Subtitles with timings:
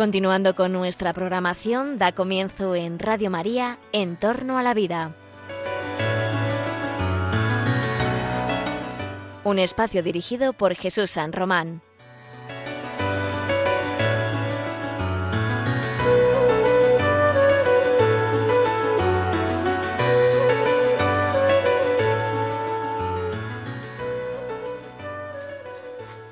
[0.00, 5.14] Continuando con nuestra programación, da comienzo en Radio María, En torno a la vida.
[9.44, 11.82] Un espacio dirigido por Jesús San Román.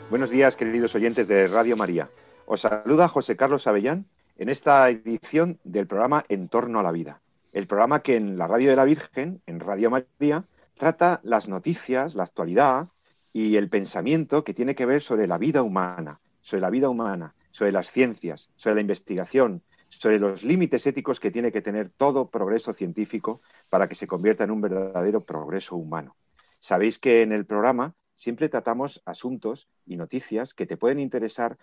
[0.08, 2.08] Buenos días, queridos oyentes de Radio María.
[2.50, 4.06] Os saluda José Carlos Avellán
[4.38, 7.20] en esta edición del programa En torno a la vida.
[7.52, 10.44] El programa que en la Radio de la Virgen, en Radio María,
[10.78, 12.88] trata las noticias, la actualidad
[13.34, 17.34] y el pensamiento que tiene que ver sobre la vida humana, sobre la vida humana,
[17.50, 19.60] sobre las ciencias, sobre la investigación,
[19.90, 24.44] sobre los límites éticos que tiene que tener todo progreso científico para que se convierta
[24.44, 26.16] en un verdadero progreso humano.
[26.60, 31.58] Sabéis que en el programa siempre tratamos asuntos y noticias que te pueden interesar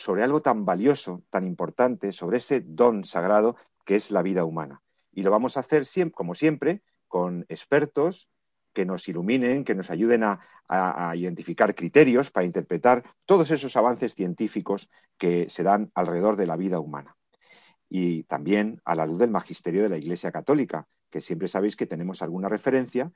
[0.00, 4.82] sobre algo tan valioso, tan importante, sobre ese don sagrado que es la vida humana.
[5.12, 8.28] Y lo vamos a hacer, como siempre, con expertos
[8.72, 10.40] que nos iluminen, que nos ayuden a,
[11.16, 16.78] identificar criterios para interpretar todos esos avances científicos que se dan alrededor de la vida
[16.78, 17.16] humana.
[17.88, 21.86] Y también a la luz del magisterio de la Iglesia Católica, que siempre sabéis que
[21.86, 23.10] tenemos alguna referencia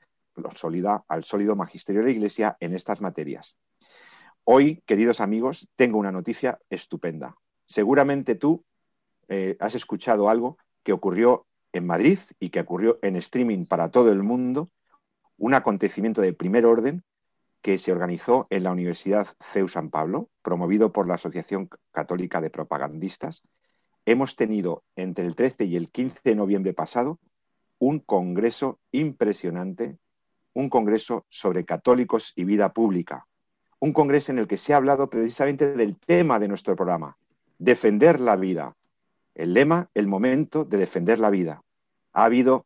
[1.07, 3.55] al sólido magisterio de la Iglesia en estas materias.
[4.47, 7.35] Hoy, queridos amigos, tengo una noticia estupenda.
[7.65, 8.63] Seguramente tú
[9.27, 14.11] eh, has escuchado algo que ocurrió en Madrid y que ocurrió en streaming para todo
[14.11, 14.69] el mundo,
[15.39, 17.03] un acontecimiento de primer orden
[17.63, 22.51] que se organizó en la Universidad CEU San Pablo, promovido por la Asociación Católica de
[22.51, 23.41] Propagandistas.
[24.05, 27.17] Hemos tenido entre el 13 y el 15 de noviembre pasado
[27.79, 29.97] un congreso impresionante,
[30.53, 33.25] un congreso sobre católicos y vida pública,
[33.85, 37.17] un congreso en el que se ha hablado precisamente del tema de nuestro programa,
[37.59, 38.75] defender la vida.
[39.35, 41.61] El lema, el momento de defender la vida.
[42.11, 42.65] Ha habido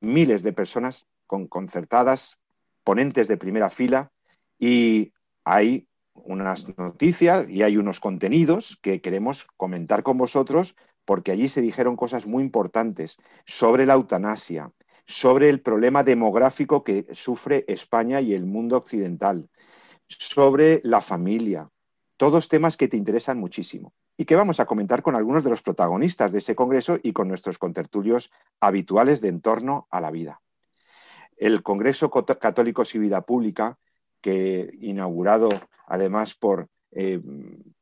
[0.00, 2.36] miles de personas con concertadas,
[2.82, 4.10] ponentes de primera fila,
[4.58, 5.12] y
[5.44, 10.74] hay unas noticias y hay unos contenidos que queremos comentar con vosotros
[11.04, 14.72] porque allí se dijeron cosas muy importantes sobre la eutanasia,
[15.06, 19.48] sobre el problema demográfico que sufre España y el mundo occidental,
[20.08, 21.68] sobre la familia,
[22.16, 25.62] todos temas que te interesan muchísimo y que vamos a comentar con algunos de los
[25.62, 28.30] protagonistas de ese congreso y con nuestros contertulios
[28.60, 30.40] habituales de entorno a la vida.
[31.36, 33.78] El Congreso Católicos y Vida Pública,
[34.20, 35.48] que inaugurado
[35.86, 37.20] además por, eh,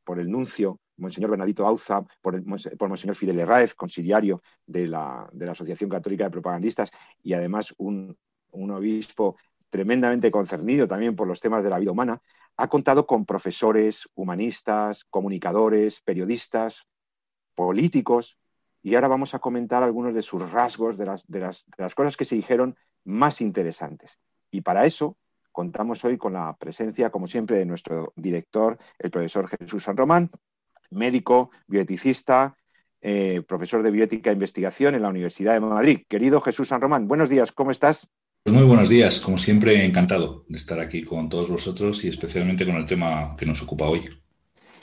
[0.03, 2.43] por el nuncio Monseñor Bernadito Auza, por,
[2.77, 6.91] por Monseñor Fidel Herráez, conciliario de la, de la, Asociación Católica de Propagandistas,
[7.23, 8.17] y además un,
[8.51, 9.37] un obispo
[9.69, 12.21] tremendamente concernido también por los temas de la vida humana,
[12.57, 16.87] ha contado con profesores, humanistas, comunicadores, periodistas,
[17.55, 18.37] políticos,
[18.81, 22.25] y ahora vamos a comentar algunos de sus rasgos, de las, de las, cosas que
[22.25, 24.17] se dijeron más interesantes.
[24.49, 25.17] Y para eso
[25.51, 30.31] contamos hoy con la presencia, como siempre, de nuestro director, el profesor Jesús San Román,
[30.89, 32.55] médico, bioeticista,
[33.01, 36.05] eh, profesor de bioética e investigación en la Universidad de Madrid.
[36.07, 38.09] Querido Jesús San Román, buenos días, ¿cómo estás?
[38.47, 42.65] Pues muy buenos días, como siempre, encantado de estar aquí con todos vosotros y especialmente
[42.65, 44.09] con el tema que nos ocupa hoy.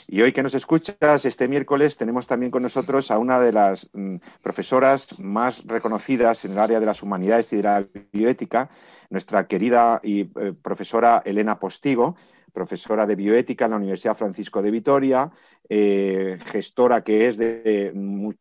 [0.06, 3.88] Y hoy que nos escuchas, este miércoles tenemos también con nosotros a una de las
[3.94, 8.69] mm, profesoras más reconocidas en el área de las humanidades y de la bioética,
[9.08, 12.16] nuestra querida y eh, profesora Elena Postigo,
[12.54, 15.31] profesora de bioética en la Universidad Francisco de Vitoria,
[15.69, 17.92] eh, gestora que es de,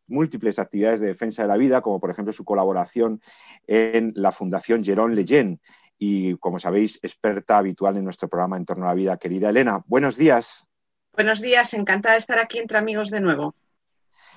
[0.06, 3.20] múltiples actividades de defensa de la vida, como por ejemplo su colaboración
[3.66, 5.60] en la Fundación Jerón Leyen
[5.98, 9.16] y, como sabéis, experta habitual en nuestro programa En torno a la vida.
[9.18, 10.64] Querida Elena, buenos días.
[11.12, 13.54] Buenos días, encantada de estar aquí entre amigos de nuevo.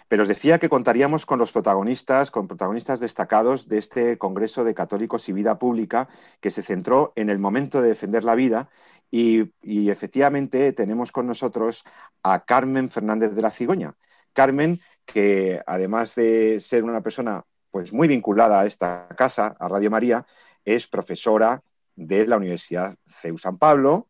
[0.07, 4.73] Pero os decía que contaríamos con los protagonistas, con protagonistas destacados de este Congreso de
[4.73, 6.07] Católicos y Vida Pública,
[6.39, 8.69] que se centró en el momento de defender la vida
[9.09, 9.49] y,
[9.89, 11.83] efectivamente tenemos con nosotros
[12.23, 13.95] a Carmen Fernández de la Cigoña.
[14.33, 19.89] Carmen, que además de ser una persona pues muy vinculada a esta casa, a Radio
[19.89, 20.25] María,
[20.65, 21.63] es profesora
[21.95, 24.07] de la Universidad CEU San Pablo,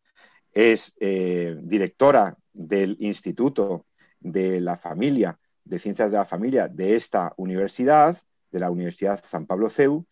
[0.52, 3.86] es eh, directora del Instituto
[4.20, 8.20] de la Familia, de Ciencias de la Familia de esta universidad,
[8.50, 10.06] de la Universidad San Pablo CEU,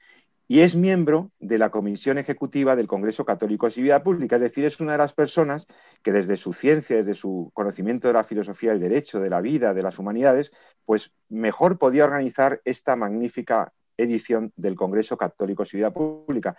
[0.49, 4.65] y es miembro de la Comisión Ejecutiva del Congreso Católico y Vida Pública, es decir,
[4.65, 5.67] es una de las personas
[6.03, 9.75] que desde su ciencia, desde su conocimiento de la filosofía del derecho, de la vida,
[9.75, 10.53] de las humanidades,
[10.85, 16.57] pues mejor podía organizar esta magnífica edición del Congreso Católico y Vida Pública.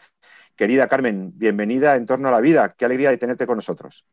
[0.56, 2.76] Querida Carmen, bienvenida en torno a la vida.
[2.78, 4.06] Qué alegría de tenerte con nosotros.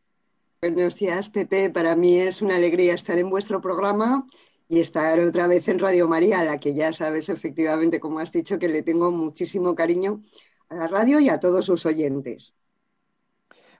[0.63, 1.71] Buenos días, Pepe.
[1.71, 4.25] Para mí es una alegría estar en vuestro programa
[4.69, 8.33] y estar otra vez en Radio María, a la que ya sabes efectivamente, como has
[8.33, 10.23] dicho, que le tengo muchísimo cariño
[10.69, 12.55] a la radio y a todos sus oyentes.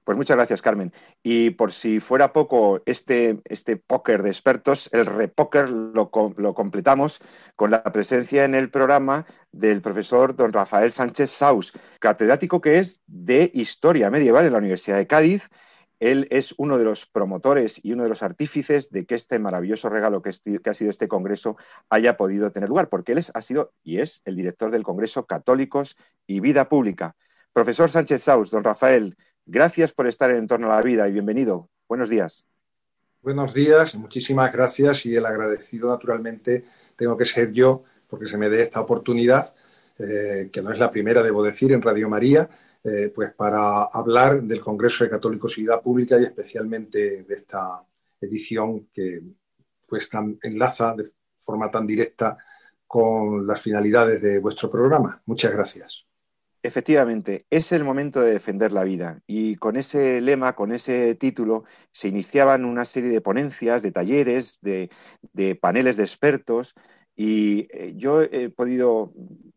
[0.05, 0.93] Pues muchas gracias, Carmen.
[1.23, 7.21] Y por si fuera poco, este, este póker de expertos, el repóker, lo, lo completamos
[7.57, 13.01] con la presencia en el programa del profesor don Rafael Sánchez Saus, catedrático que es
[13.07, 15.43] de Historia Medieval en la Universidad de Cádiz.
[16.01, 19.89] Él es uno de los promotores y uno de los artífices de que este maravilloso
[19.89, 21.57] regalo que, ha sido este Congreso
[21.89, 25.27] haya podido tener lugar, porque él es, ha sido y es el director del Congreso
[25.27, 25.97] Católicos
[26.27, 27.17] y Vida Pública.
[27.53, 31.69] Profesor Sánchez Saus, don Rafael, Gracias por estar en Torno a la Vida y bienvenido.
[31.87, 32.45] Buenos días.
[33.21, 36.65] Buenos días, muchísimas gracias y el agradecido naturalmente
[36.97, 39.55] tengo que ser yo porque se me dé esta oportunidad,
[39.99, 42.49] eh, que no es la primera, debo decir, en Radio María,
[42.85, 47.83] eh, pues para hablar del Congreso de Católicos y Pública y especialmente de esta
[48.21, 49.23] edición que
[49.89, 50.11] pues
[50.43, 51.11] enlaza de
[51.41, 52.37] forma tan directa
[52.87, 55.23] con las finalidades de vuestro programa.
[55.27, 56.05] Muchas gracias.
[56.63, 61.65] Efectivamente, es el momento de defender la vida y con ese lema, con ese título,
[61.93, 64.89] se iniciaban una serie de ponencias, de talleres, de,
[65.61, 66.75] paneles de expertos
[67.17, 69.13] y eh, yo he podido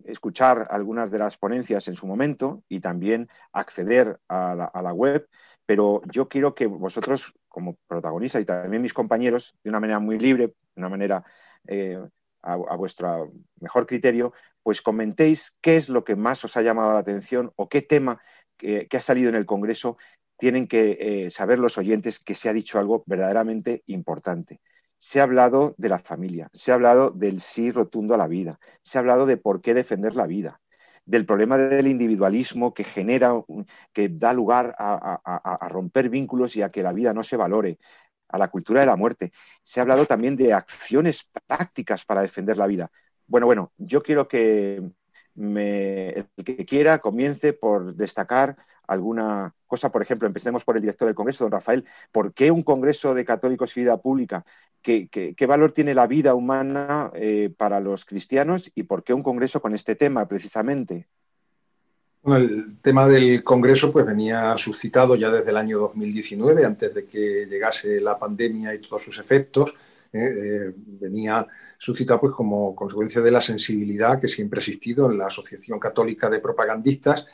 [0.06, 5.28] escuchar algunas de las ponencias en su momento y también acceder a la, web,
[5.66, 10.20] pero yo quiero que vosotros, como protagonistas y también mis compañeros, de una manera muy
[10.20, 11.24] libre, de una manera
[11.68, 12.00] eh,
[12.42, 14.34] a, vuestro mejor criterio,
[14.64, 18.22] pues comentéis qué es lo que más os ha llamado la atención o qué tema
[18.56, 19.98] que, ha salido en el Congreso
[20.38, 24.62] tienen que eh, saber los oyentes que se ha dicho algo verdaderamente importante.
[25.00, 28.60] Se ha hablado de la familia, se ha hablado del sí rotundo a la vida,
[28.84, 30.60] se ha hablado de por qué defender la vida,
[31.06, 33.34] del problema del individualismo que genera,
[33.94, 37.80] que da lugar a, romper vínculos y a que la vida no se valore,
[38.28, 39.32] a la cultura de la muerte.
[39.64, 42.92] Se ha hablado también de acciones prácticas para defender la vida.
[43.28, 44.92] Bueno, bueno, yo quiero que
[45.36, 48.58] el que quiera comience por destacar
[48.88, 49.92] alguna cosa.
[49.92, 51.86] Por ejemplo, empecemos por el director del Congreso, don Rafael.
[52.12, 54.46] ¿Por qué un Congreso de Católicos y Vida Pública?
[54.82, 59.62] ¿Qué, valor tiene la vida humana eh, para los cristianos y por qué un Congreso
[59.62, 61.08] con este tema precisamente?
[62.36, 67.46] el tema del Congreso pues venía suscitado ya desde el año 2019, antes de que
[67.46, 69.74] llegase la pandemia y todos sus efectos.
[70.12, 70.20] ¿eh?
[70.20, 71.48] Eh, venía
[71.78, 76.30] suscitado pues como consecuencia de la sensibilidad que siempre ha existido en la Asociación Católica
[76.30, 77.28] de Propagandistas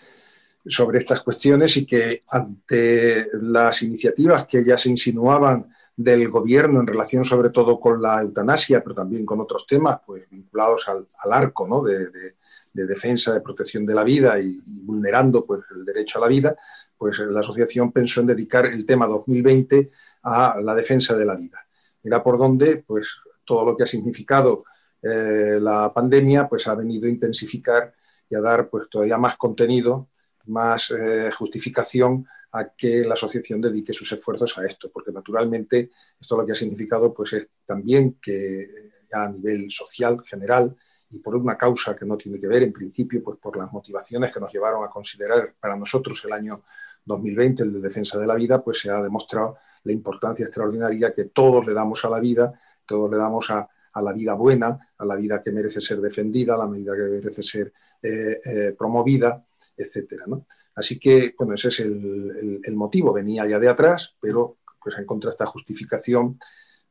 [0.65, 6.87] sobre estas cuestiones y que ante las iniciativas que ya se insinuaban del gobierno en
[6.87, 11.67] relación sobre todo con la eutanasia, pero también con otros temas pues vinculados al, arco
[11.67, 11.83] ¿no?
[11.83, 12.35] de
[12.73, 16.57] de defensa, de protección de la vida y, vulnerando pues, el derecho a la vida,
[16.97, 19.91] pues la asociación pensó en dedicar el tema 2020
[20.23, 21.65] a la defensa de la vida.
[22.03, 23.15] Mira por dónde, pues
[23.45, 24.63] todo lo que ha significado
[25.01, 27.93] eh, la pandemia, pues ha venido a intensificar
[28.29, 30.09] y a dar pues todavía más contenido,
[30.45, 36.37] más eh, justificación a que la asociación dedique sus esfuerzos a esto, porque naturalmente esto
[36.37, 40.75] lo que ha significado pues es también que ya a nivel social general
[41.09, 44.31] y por una causa que no tiene que ver, en principio, pues por las motivaciones
[44.31, 46.63] que nos llevaron a considerar para nosotros el año
[47.05, 51.25] 2020, el de defensa de la vida, pues se ha demostrado la importancia extraordinaria que
[51.25, 52.53] todos le damos a la vida,
[52.85, 53.69] todos le damos a,
[54.01, 57.43] la vida buena, a la vida que merece ser defendida, a la vida que merece
[57.43, 59.43] ser eh, eh, promovida,
[59.77, 60.25] etcétera,
[60.75, 63.13] Así que, bueno, ese es el, el, motivo.
[63.13, 66.39] Venía ya de atrás, pero pues en contra de esta justificación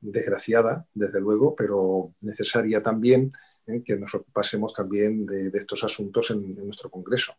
[0.01, 3.33] desgraciada, desde luego, pero necesaria también,
[3.67, 3.83] ¿eh?
[3.85, 7.35] que nos ocupásemos también de, estos asuntos en, nuestro Congreso.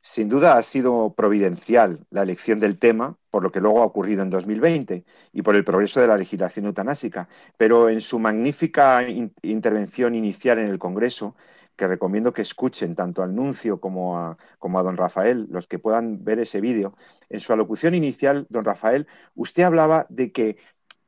[0.00, 4.22] Sin duda ha sido providencial la elección del tema, por lo que luego ha ocurrido
[4.22, 9.06] en 2020 y por el progreso de la legislación eutanásica, pero en su magnífica
[9.42, 11.36] intervención inicial en el Congreso,
[11.76, 15.78] que recomiendo que escuchen tanto al nuncio como a, como a don Rafael, los que
[15.78, 16.94] puedan ver ese vídeo,
[17.28, 20.56] en su alocución inicial, don Rafael, usted hablaba de que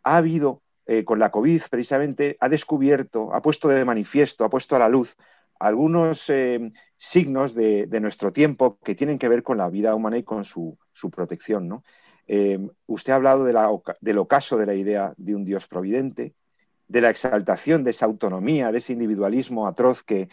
[0.03, 4.77] ha habido eh, con la COVID precisamente ha descubierto, ha puesto de manifiesto, ha puesto
[4.77, 5.17] a la luz
[5.59, 10.23] algunos eh, signos de, nuestro tiempo que tienen que ver con la vida humana y
[10.23, 10.77] con su,
[11.11, 11.83] protección.
[12.27, 16.35] Eh, usted ha hablado del ocaso de la idea de un Dios providente,
[16.95, 20.29] de la exaltación de esa autonomía, de ese individualismo atroz que,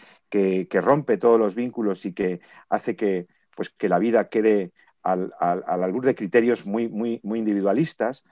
[0.70, 3.26] rompe todos los vínculos y que hace que,
[3.56, 8.22] pues, que la vida quede al, al, de criterios muy, muy, muy individualistas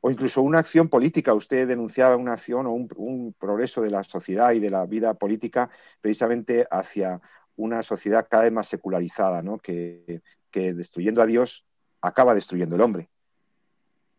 [0.00, 1.34] o incluso una acción política.
[1.34, 5.68] Usted denunciaba una acción o un, progreso de la sociedad y de la vida política
[6.00, 7.20] precisamente hacia
[7.56, 9.58] una sociedad cada vez más secularizada, ¿no?
[9.58, 11.66] que, destruyendo a Dios
[12.00, 13.08] acaba destruyendo el hombre.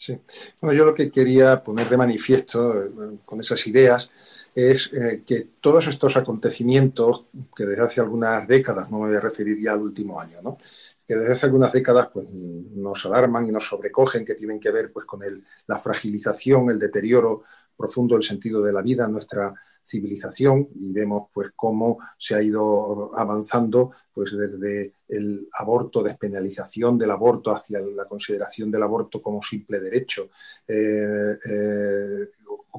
[0.01, 0.19] Sí.
[0.59, 2.89] Bueno, yo lo que quería poner de manifiesto eh,
[3.23, 4.09] con esas ideas
[4.55, 9.19] es eh, que todos estos acontecimientos, que desde hace algunas décadas, no me voy a
[9.19, 10.57] referir ya al último año, ¿no?
[11.05, 14.91] que desde hace algunas décadas pues, nos alarman y nos sobrecogen, que tienen que ver
[14.91, 17.43] pues, con el, la fragilización, el deterioro
[17.77, 23.11] profundo del sentido de la vida nuestra civilización y vemos pues cómo se ha ido
[23.17, 29.79] avanzando pues desde el aborto, despenalización del aborto hacia la consideración del aborto como simple
[29.79, 30.29] derecho,
[30.67, 32.29] eh, eh,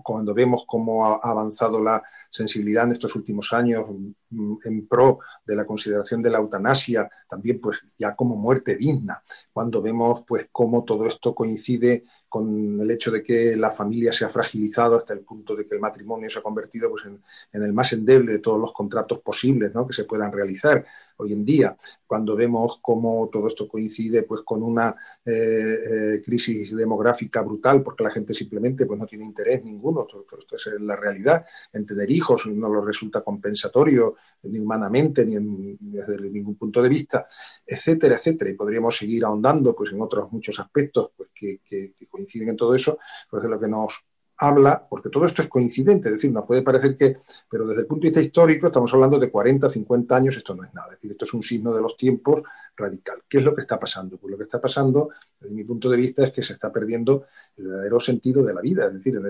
[0.03, 2.03] cuando vemos cómo ha avanzado la
[2.33, 3.85] sensibilidad en estos últimos años
[4.31, 9.23] mm, en pro de la consideración de la eutanasia, también pues ya como muerte digna,
[9.53, 14.25] cuando vemos pues cómo todo esto coincide con el hecho de que la familia se
[14.25, 17.21] ha fragilizado hasta el punto de que el matrimonio se ha convertido pues, en,
[17.53, 19.87] el más endeble de todos los contratos posibles ¿no?
[19.87, 20.87] que se puedan realizar
[21.19, 21.77] hoy en día,
[22.07, 28.05] cuando vemos cómo todo esto coincide pues, con una eh, eh, crisis demográfica brutal, porque
[28.05, 30.07] la gente simplemente pues, no tiene interés ninguno,
[30.39, 36.31] esto es la realidad, en tener hijos no lo resulta compensatorio ni humanamente ni, desde
[36.31, 37.27] ningún punto de vista,
[37.67, 38.51] etcétera, etcétera.
[38.51, 42.75] Y podríamos seguir ahondando pues, en otros muchos aspectos pues, que, que, coinciden en todo
[42.75, 42.99] eso,
[43.31, 44.05] pues de lo que nos
[44.39, 47.17] habla, porque todo esto es coincidente, es decir, nos puede parecer que,
[47.49, 50.65] pero desde el punto de vista histórico estamos hablando de 40, 50 años, esto no
[50.65, 52.43] es nada, es decir, esto es un signo de los tiempos
[52.77, 53.23] radical.
[53.29, 54.17] ¿Qué es lo que está pasando?
[54.17, 57.27] Pues lo que está pasando, desde mi punto de vista, es que se está perdiendo
[57.57, 59.23] el verdadero sentido de la vida, es decir, lo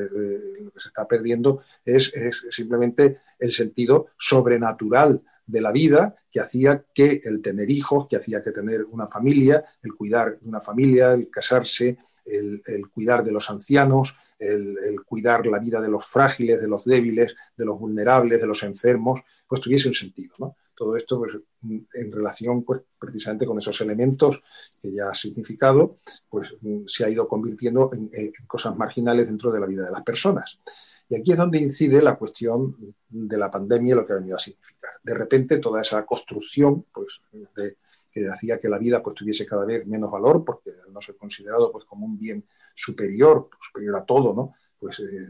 [0.71, 6.85] que se está perdiendo es, es simplemente el sentido sobrenatural de la vida que hacía
[6.95, 11.13] que el tener hijos, que hacía que tener una familia, el cuidar de una familia,
[11.13, 16.69] el casarse, el, cuidar de los ancianos, el, cuidar la vida de los frágiles, de
[16.69, 20.35] los débiles, de los vulnerables, de los enfermos, pues tuviese un sentido.
[20.39, 20.57] ¿no?
[20.75, 21.37] Todo esto pues,
[21.95, 24.43] en relación pues, precisamente con esos elementos
[24.81, 26.55] que ya ha significado, pues
[26.87, 30.59] se ha ido convirtiendo en, cosas marginales dentro de la vida de las personas.
[31.09, 34.37] Y aquí es donde incide la cuestión de la pandemia y lo que ha venido
[34.37, 34.93] a significar.
[35.03, 37.21] De repente toda esa construcción pues,
[37.55, 37.77] de,
[38.13, 41.73] que hacía que la vida pues, tuviese cada vez menos valor, porque no ser considerado
[41.73, 44.55] pues, como un bien superior, superior a todo, ¿no?
[44.83, 45.29] pues eh,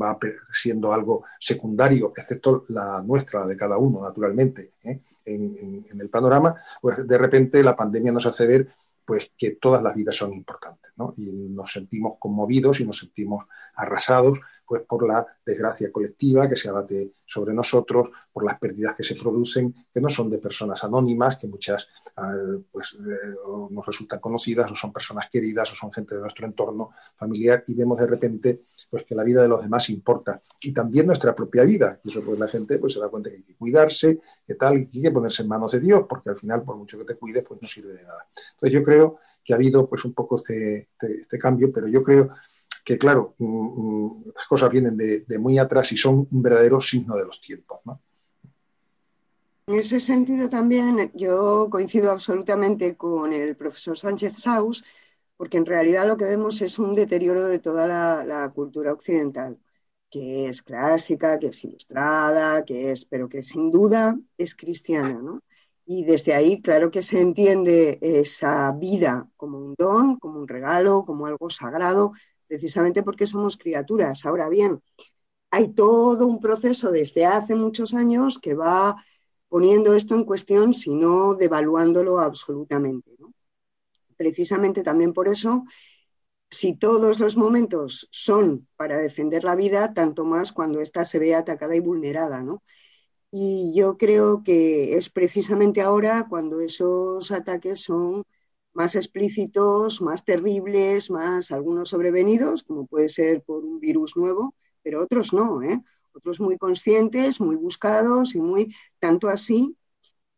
[0.00, 0.18] va
[0.50, 5.00] siendo algo secundario, excepto la nuestra, de cada uno, naturalmente, ¿eh?
[5.26, 8.68] en, el panorama, pues de repente la pandemia nos hace ver
[9.04, 11.14] pues que todas las vidas son importantes, ¿no?
[11.16, 16.68] Y nos sentimos conmovidos y nos sentimos arrasados pues por la desgracia colectiva que se
[16.68, 21.38] abate sobre nosotros, por las pérdidas que se producen, que no son de personas anónimas,
[21.38, 21.88] que muchas
[22.70, 23.34] pues, eh,
[23.70, 27.74] nos resultan conocidas, o son personas queridas, o son gente de nuestro entorno familiar, y
[27.74, 31.64] vemos de repente pues, que la vida de los demás importa, y también nuestra propia
[31.64, 34.54] vida, y eso pues la gente pues, se da cuenta que hay que cuidarse, que
[34.54, 36.98] tal, y que hay que ponerse en manos de Dios, porque al final, por mucho
[36.98, 38.26] que te cuides, pues no sirve de nada.
[38.54, 42.02] Entonces yo creo que ha habido pues un poco este, este, este cambio, pero yo
[42.02, 42.30] creo
[42.88, 47.26] que claro, mm, mm, cosas vienen de, muy atrás y son un verdadero signo de
[47.26, 47.80] los tiempos.
[49.68, 54.82] En ese sentido también yo coincido absolutamente con el profesor Sánchez Saus,
[55.36, 59.58] porque en realidad lo que vemos es un deterioro de toda la, cultura occidental,
[60.10, 65.20] que es clásica, que es ilustrada, que es, pero que sin duda es cristiana,
[65.84, 71.04] Y desde ahí, claro que se entiende esa vida como un don, como un regalo,
[71.04, 72.12] como algo sagrado,
[72.46, 74.24] precisamente porque somos criaturas.
[74.24, 74.82] Ahora bien,
[75.50, 78.96] hay todo un proceso desde hace muchos años que va
[79.48, 83.10] poniendo esto en cuestión, sino devaluándolo absolutamente.
[84.16, 85.64] Precisamente también por eso,
[86.50, 91.34] si todos los momentos son para defender la vida, tanto más cuando ésta se ve
[91.34, 92.44] atacada y vulnerada.
[93.30, 98.24] Y yo creo que es precisamente ahora cuando esos ataques son
[98.72, 105.02] más explícitos, más terribles, más algunos sobrevenidos, como puede ser por un virus nuevo, pero
[105.02, 105.82] otros no, ¿eh?
[106.14, 109.76] Otros muy conscientes, muy buscados y muy tanto así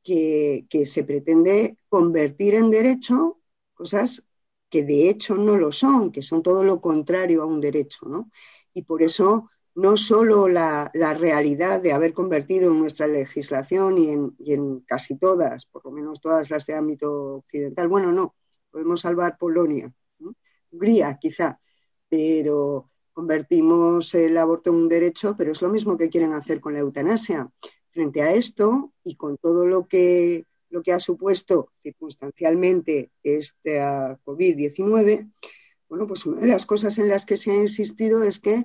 [0.02, 3.40] que, se pretende convertir en derecho
[3.74, 4.24] cosas
[4.68, 8.30] que de hecho no lo son, que son todo lo contrario a un derecho, ¿no?
[8.72, 14.10] Y por eso no solo la, realidad de haber convertido en nuestra legislación y
[14.52, 18.34] en, casi todas, por lo menos todas las de ámbito occidental, bueno, no,
[18.70, 19.92] podemos salvar Polonia,
[20.70, 21.58] Hungría quizá,
[22.08, 26.74] pero convertimos el aborto en un derecho, pero es lo mismo que quieren hacer con
[26.74, 27.50] la eutanasia.
[27.88, 35.30] Frente a esto y con todo lo que, lo que ha supuesto circunstancialmente esta COVID-19,
[35.88, 38.64] bueno, pues una de las cosas en las que se ha insistido es que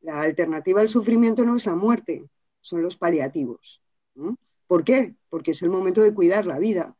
[0.00, 2.24] la alternativa al sufrimiento no es la muerte,
[2.60, 3.82] son los paliativos.
[4.66, 5.14] ¿Por qué?
[5.28, 6.96] Porque es el momento de cuidar la vida.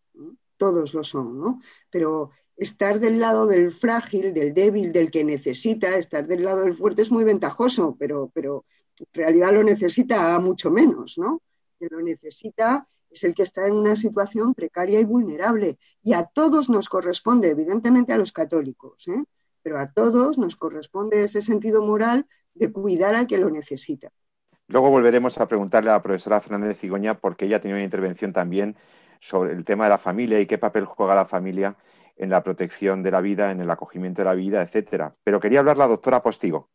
[0.58, 1.61] Todos lo son, ¿no?
[1.90, 6.75] Pero estar del lado del frágil, del débil, del que necesita, estar del lado del
[6.75, 8.64] fuerte es muy ventajoso, pero, pero
[8.99, 11.42] en realidad lo necesita mucho menos, ¿no?
[11.78, 15.78] Que lo necesita es el que está en una situación precaria y vulnerable.
[16.02, 19.25] Y a todos nos corresponde, evidentemente a los católicos, ¿eh?
[19.62, 24.11] pero a todos nos corresponde ese sentido moral de cuidar al que lo necesita.
[24.68, 28.76] Luego volveremos a preguntarle a la profesora Fernández Cigoña, porque ella tiene una intervención también
[29.21, 31.76] sobre el tema de la familia y qué papel juega la familia
[32.16, 35.14] en la protección de la vida, en el acogimiento de la vida, etcétera.
[35.25, 36.71] Pero quería hablar la doctora Postigo.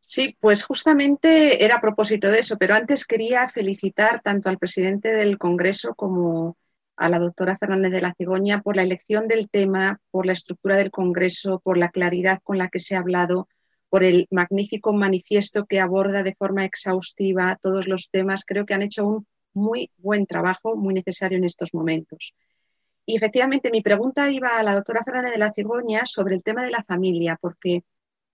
[0.00, 5.12] Sí, pues justamente era a propósito de eso, pero antes quería felicitar tanto al presidente
[5.12, 6.56] del Congreso como
[6.96, 10.76] a la doctora Fernández de la Cigoña por la elección del tema, por la estructura
[10.76, 13.48] del Congreso, por la claridad con la que se ha hablado,
[13.88, 18.44] por el magnífico manifiesto que aborda de forma exhaustiva todos los temas.
[18.44, 22.34] Creo que han hecho un muy buen trabajo, muy necesario en estos momentos.
[23.08, 26.62] Y efectivamente, mi pregunta iba a la doctora Fernández de la Cigoña sobre el tema
[26.62, 27.82] de la familia, porque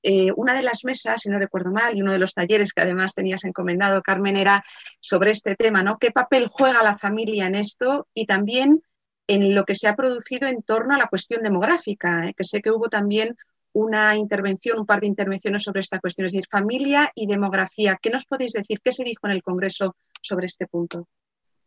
[0.02, 2.83] eh, una de las mesas, si no recuerdo mal, y uno de los talleres que
[2.83, 4.64] además tenías encomendado, Carmen, era
[4.99, 5.97] sobre este tema, ¿no?
[5.99, 8.09] ¿Qué papel juega la familia en esto?
[8.14, 8.83] Y también
[9.28, 12.35] en lo que se ha producido en torno a la cuestión demográfica, ¿eh?
[12.37, 13.37] que sé que hubo también
[13.75, 17.97] una intervención, un par de intervenciones sobre esta cuestión, es decir, familia y demografía.
[18.02, 18.81] ¿Qué nos podéis decir?
[18.83, 21.07] ¿Qué se dijo en el Congreso sobre este punto?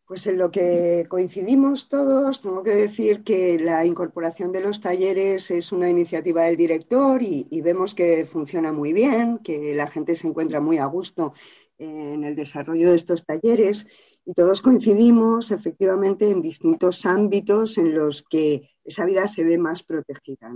[0.08, 5.52] Pues en lo que coincidimos todos, tengo que decir que la incorporación de los talleres
[5.52, 10.30] es una iniciativa del director y, vemos que funciona muy bien, que la gente se
[10.30, 11.34] encuentra muy a gusto
[11.78, 13.86] en el desarrollo de estos talleres
[14.24, 19.84] y todos coincidimos efectivamente en distintos ámbitos en los que esa vida se ve más
[19.84, 20.50] protegida.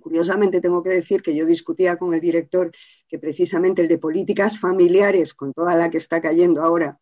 [0.00, 2.70] Curiosamente tengo que decir que yo discutía con el director
[3.06, 6.98] que precisamente el de políticas familiares, con toda la que está cayendo ahora,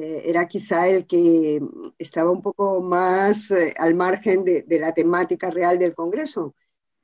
[0.00, 1.60] eh, era quizá el que
[1.98, 6.54] estaba un poco más eh, al margen de, la temática real del Congreso.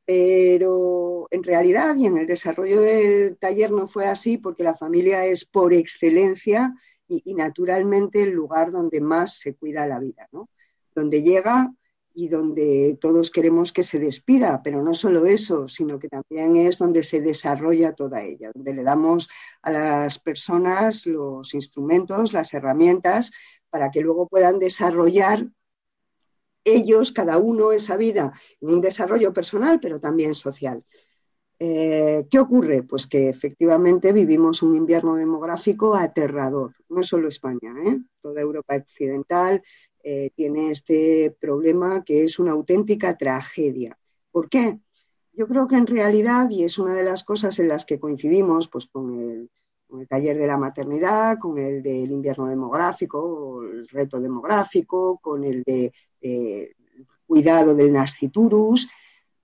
[0.06, 5.24] Pero en realidad y en el desarrollo del taller no fue así porque la familia
[5.26, 6.74] es por excelencia
[7.08, 10.48] y, y naturalmente el lugar donde más se cuida la vida, ¿no?
[10.94, 11.72] donde llega
[12.14, 16.78] y donde todos queremos que se despida, pero no solo eso, sino que también es
[16.78, 19.28] donde se desarrolla toda ella, donde le damos
[19.62, 23.32] a las personas los instrumentos, las herramientas,
[23.68, 25.48] para que luego puedan desarrollar
[26.62, 30.84] ellos, cada uno, esa vida en un desarrollo personal, pero también social.
[31.58, 32.84] Eh, ¿Qué ocurre?
[32.84, 37.98] Pues que efectivamente vivimos un invierno demográfico aterrador, no solo España, ¿eh?
[38.20, 39.62] toda Europa occidental
[40.04, 43.98] eh, tiene este problema que es una auténtica tragedia.
[44.30, 44.78] ¿Por qué?
[45.32, 48.68] Yo creo que en realidad, y es una de las cosas en las que coincidimos
[48.68, 49.50] pues, con, el,
[50.08, 55.92] taller de la maternidad, con el del invierno demográfico, el reto demográfico, con el de
[57.26, 58.88] cuidado del nasciturus,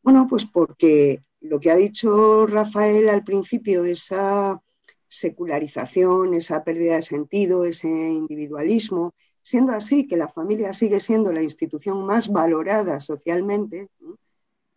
[0.02, 4.62] bueno, pues porque lo que ha dicho Rafael al principio, esa
[5.08, 9.14] secularización, esa pérdida de sentido, ese individualismo,
[9.50, 13.88] siendo así que la familia sigue siendo la institución más valorada socialmente,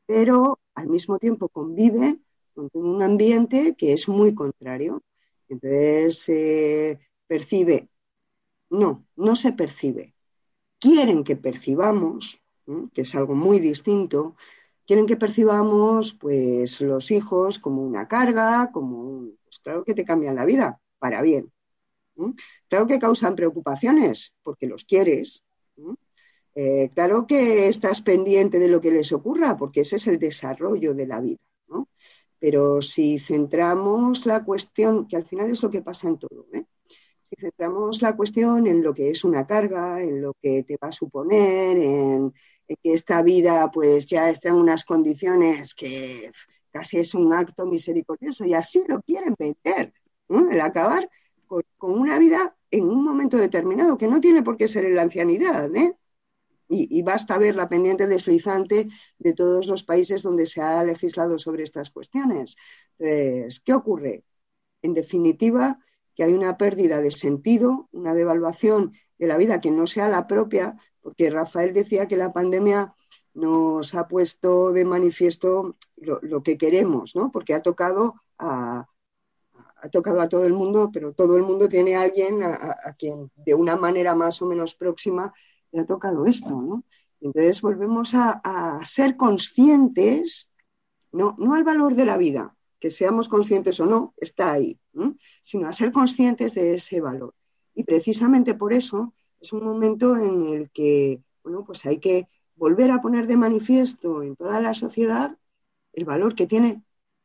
[0.08, 2.20] pero al mismo tiempo convive
[2.56, 5.04] con un ambiente que es muy contrario.
[5.48, 7.90] Entonces se percibe,
[8.72, 10.16] no, no se percibe.
[10.80, 12.42] Quieren que percibamos,
[12.94, 14.36] que es algo muy distinto,
[14.88, 20.04] quieren que percibamos pues los hijos como una carga, como un, pues claro que te
[20.04, 21.52] cambian la vida, para bien.
[22.68, 25.44] Claro que causan preocupaciones porque los quieres.
[26.56, 30.94] Eh, claro que estás pendiente de lo que les ocurra porque ese es el desarrollo
[30.94, 31.40] de la vida.
[32.40, 36.66] Pero si centramos la cuestión, que al final es lo que pasa en todo, ¿eh?
[37.24, 40.90] si centramos la cuestión en lo que es una carga, en lo que te va
[40.90, 42.34] a suponer, en,
[42.68, 46.32] que esta vida pues ya está en unas condiciones que
[46.72, 49.94] casi es un acto misericordioso y así lo quieren vender,
[50.28, 51.10] el acabar
[51.78, 55.04] con, una vida en un momento determinado, que no tiene por qué ser en la
[55.04, 55.98] ancianidad, ¿eh?
[56.70, 58.88] Y, basta ver la pendiente deslizante
[59.20, 62.56] de todos los países donde se ha legislado sobre estas cuestiones.
[62.98, 64.24] Entonces, ¿qué ocurre?
[64.82, 65.78] En definitiva,
[66.16, 70.26] que hay una pérdida de sentido, una devaluación de la vida que no sea la
[70.26, 72.96] propia, porque Rafael decía que la pandemia
[73.36, 77.32] nos ha puesto de manifiesto lo, lo que queremos, ¿no?
[77.32, 78.88] Porque ha tocado a,
[79.84, 83.30] ha tocado a todo el mundo, pero todo el mundo tiene a alguien a, quien
[83.36, 85.34] de una manera más o menos próxima
[85.74, 86.86] le ha tocado esto, ¿no?
[87.20, 90.50] Entonces volvemos a, ser conscientes,
[91.12, 94.80] no, no al valor de la vida, que seamos conscientes o no, está ahí,
[95.44, 97.34] sino a ser conscientes de ese valor.
[97.76, 102.92] Y precisamente por eso es un momento en el que, bueno, pues hay que volver
[102.92, 105.38] a poner de manifiesto en toda la sociedad
[105.92, 106.84] el valor que tiene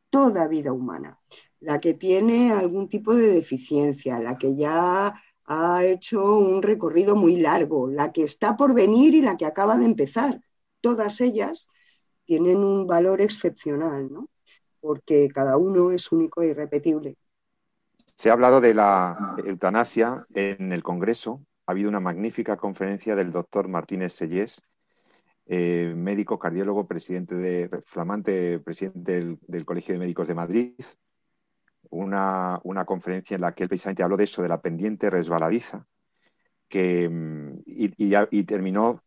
[0.09, 1.19] toda vida humana,
[1.59, 5.13] la que tiene algún tipo de deficiencia, la que ya
[5.45, 9.77] ha hecho un recorrido muy largo, la que está por venir y la que acaba
[9.77, 10.41] de empezar.
[10.81, 11.67] Todas ellas
[12.25, 14.29] tienen un valor excepcional, ¿no?
[14.79, 17.15] porque cada uno es único e irrepetible.
[18.15, 21.41] Se ha hablado de la eutanasia en el Congreso.
[21.65, 24.61] Ha habido una magnífica conferencia del doctor Martínez Sellés,
[25.45, 30.73] eh, médico cardiólogo, presidente de, flamante presidente del, Colegio de Médicos de Madrid.
[31.91, 35.87] Una, conferencia en la que él precisamente habló de eso, de la pendiente resbaladiza,
[36.67, 39.03] que, mm, y, terminó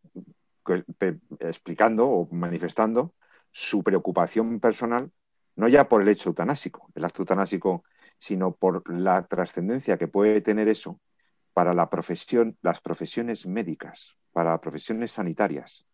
[1.41, 3.15] explicando o manifestando
[3.51, 5.11] su preocupación personal,
[5.57, 7.85] no ya por el hecho eutanásico, el acto eutanásico,
[8.19, 11.01] sino por la trascendencia que puede tener eso
[11.53, 15.87] para la profesión, las profesiones médicas, para profesiones sanitarias,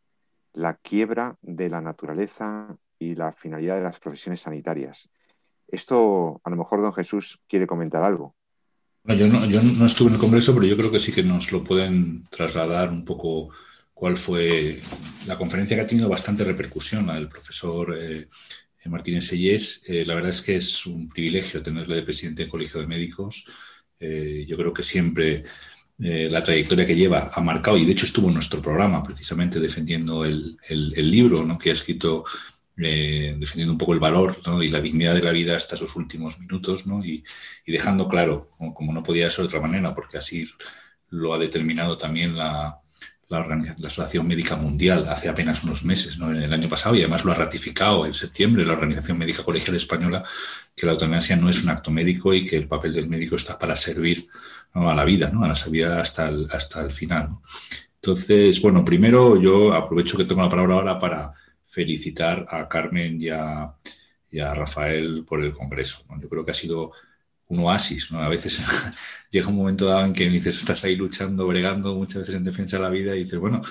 [0.53, 5.11] la quiebra de la naturaleza y la finalidad de las profesiones sanitarias.
[5.69, 8.35] Esto, a lo mejor, don Jesús quiere comentar algo.
[9.05, 12.27] yo, no, estuve en el Congreso, pero yo creo que sí que nos lo pueden
[12.31, 13.51] trasladar un poco
[13.95, 14.81] cuál fue
[15.27, 18.29] la conferencia que ha tenido bastante repercusión, la del profesor eh,
[18.89, 19.83] Martínez Sellés.
[19.87, 23.47] Eh, la verdad es que es un privilegio tenerle de presidente del Colegio de Médicos.
[24.01, 25.45] Eh, yo creo que siempre
[26.01, 29.61] eh, la trayectoria que lleva ha marcado, y de hecho estuvo en nuestro programa precisamente
[29.61, 30.57] defendiendo el,
[30.97, 31.59] libro ¿no?
[31.59, 32.25] que ha escrito,
[32.81, 36.39] eh, defendiendo un poco el valor y la dignidad de la vida hasta esos últimos
[36.39, 37.05] minutos, ¿no?
[37.05, 37.25] y,
[37.67, 40.49] dejando claro, como, no podía ser de otra manera, porque así
[41.11, 42.79] lo ha determinado también la,
[43.29, 43.41] la,
[43.85, 46.31] Asociación Médica Mundial hace apenas unos meses, ¿no?
[46.31, 49.77] en el año pasado, y además lo ha ratificado en septiembre la Organización Médica Colegial
[49.77, 50.25] Española,
[50.75, 53.59] que la eutanasia no es un acto médico y que el papel del médico está
[53.59, 54.29] para servir
[54.73, 55.45] a la vida, ¿no?
[55.45, 57.31] a la vida hasta el, hasta el final.
[57.97, 61.33] Entonces, bueno, primero yo aprovecho que tengo la palabra ahora para
[61.69, 63.75] felicitar a Carmen y a,
[64.55, 66.05] Rafael por el Congreso.
[66.21, 66.93] Yo creo que ha sido
[67.49, 68.21] un oasis, ¿no?
[68.21, 68.61] A veces
[69.31, 72.77] llega un momento dado en que dices, estás ahí luchando, bregando muchas veces en defensa
[72.77, 73.63] de la vida y dices, bueno,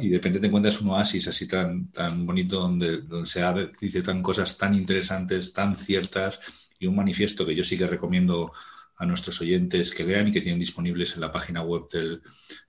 [0.00, 3.42] y de repente te encuentras un oasis así tan, tan bonito donde, donde se
[3.80, 6.40] dice tan cosas tan interesantes, tan ciertas
[6.78, 8.52] y un manifiesto que yo sí que recomiendo
[8.96, 12.22] a nuestros oyentes que lean y que tienen disponibles en la página web del,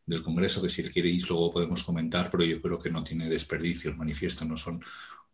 [0.06, 3.92] del Congreso, que si queréis luego podemos comentar, pero yo creo que no tiene desperdicio
[3.92, 4.84] el manifiesto, no son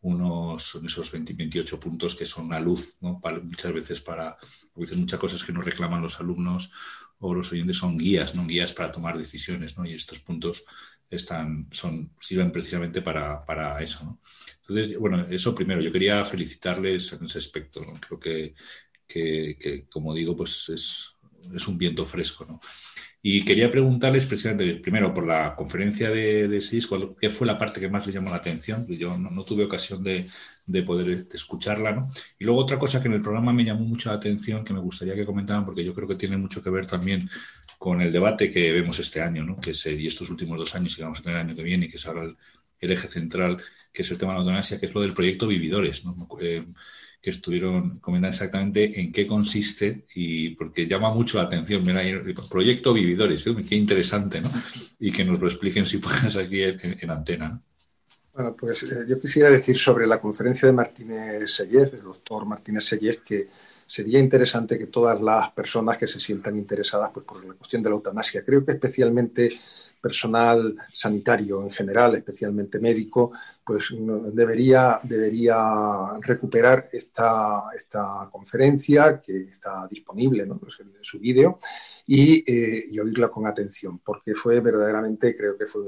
[0.03, 3.21] unos son esos 20, 28 puntos que son una luz, ¿no?
[3.41, 4.37] muchas veces para,
[4.75, 6.71] veces muchas cosas que nos reclaman los alumnos
[7.19, 9.85] o los oyentes son guías, no guías para tomar decisiones, ¿no?
[9.85, 10.65] Y estos puntos
[11.09, 14.19] están, son, sirven precisamente para, para eso, ¿no?
[14.61, 18.55] Entonces, bueno, eso primero, yo quería felicitarles en ese aspecto, Creo que
[19.13, 21.15] que, como digo, pues es,
[21.53, 22.45] es, un viento fresco.
[22.47, 22.59] ¿no?
[23.21, 27.79] Y quería preguntarles, precisamente, primero por la conferencia de, de SIS, ¿qué fue la parte
[27.79, 28.85] que más les llamó la atención?
[28.87, 30.27] Yo no, tuve ocasión de,
[30.65, 31.93] de poder escucharla.
[31.93, 32.11] ¿no?
[32.39, 34.79] Y luego otra cosa que en el programa me llamó mucho la atención, que me
[34.79, 37.29] gustaría que comentaran, porque yo creo que tiene mucho que ver también
[37.77, 39.59] con el debate que vemos este año, ¿no?
[39.59, 41.85] que es, y estos últimos dos años que vamos a tener el año que viene,
[41.85, 43.61] y que es ahora el, eje central,
[43.93, 46.03] que es el tema de la eutanasia, que es lo del proyecto Vividores.
[46.03, 46.27] ¿no?
[46.41, 46.65] Eh,
[47.23, 51.81] que estuvieron comentando exactamente en qué consiste y porque llama mucho la atención.
[51.85, 53.55] Mira, el proyecto Vividores, ¿eh?
[53.67, 54.51] qué interesante, ¿no?
[54.99, 57.61] Y que nos lo expliquen si puedes aquí en, antena.
[58.33, 62.83] Bueno, pues eh, yo quisiera decir sobre la conferencia de Martínez Sellez, del doctor Martínez
[62.83, 63.47] Sellez, que
[63.87, 67.89] sería interesante que todas las personas que se sientan interesadas pues, por la cuestión de
[67.89, 69.47] la eutanasia, creo que especialmente
[70.01, 73.31] personal sanitario en general, especialmente médico,
[73.65, 73.95] pues
[74.33, 80.57] debería, debería recuperar esta, esta conferencia que está disponible ¿no?
[80.57, 81.59] pues en su vídeo
[82.05, 85.81] y, eh, y, oírla con atención, porque fue verdaderamente, creo que fue,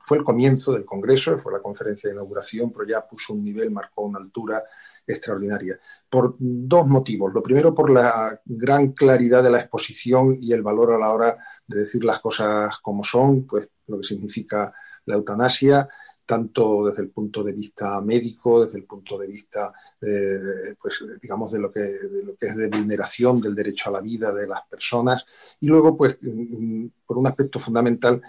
[0.00, 3.70] fue el comienzo del Congreso, fue la conferencia de inauguración, pero ya puso un nivel,
[3.70, 4.64] marcó una altura
[5.06, 5.78] extraordinaria.
[6.08, 7.32] Por dos motivos.
[7.32, 11.36] Lo primero, por la gran claridad de la exposición y el valor a la hora
[11.66, 14.72] de decir las cosas como son, pues lo que significa
[15.06, 15.88] la eutanasia,
[16.30, 19.72] tanto desde el punto de vista médico, desde el punto de vista,
[20.80, 24.00] pues, digamos, de lo, que, de lo que es de vulneración del derecho a la
[24.00, 25.26] vida de las personas,
[25.58, 26.18] y luego, pues,
[27.04, 28.22] por un aspecto fundamental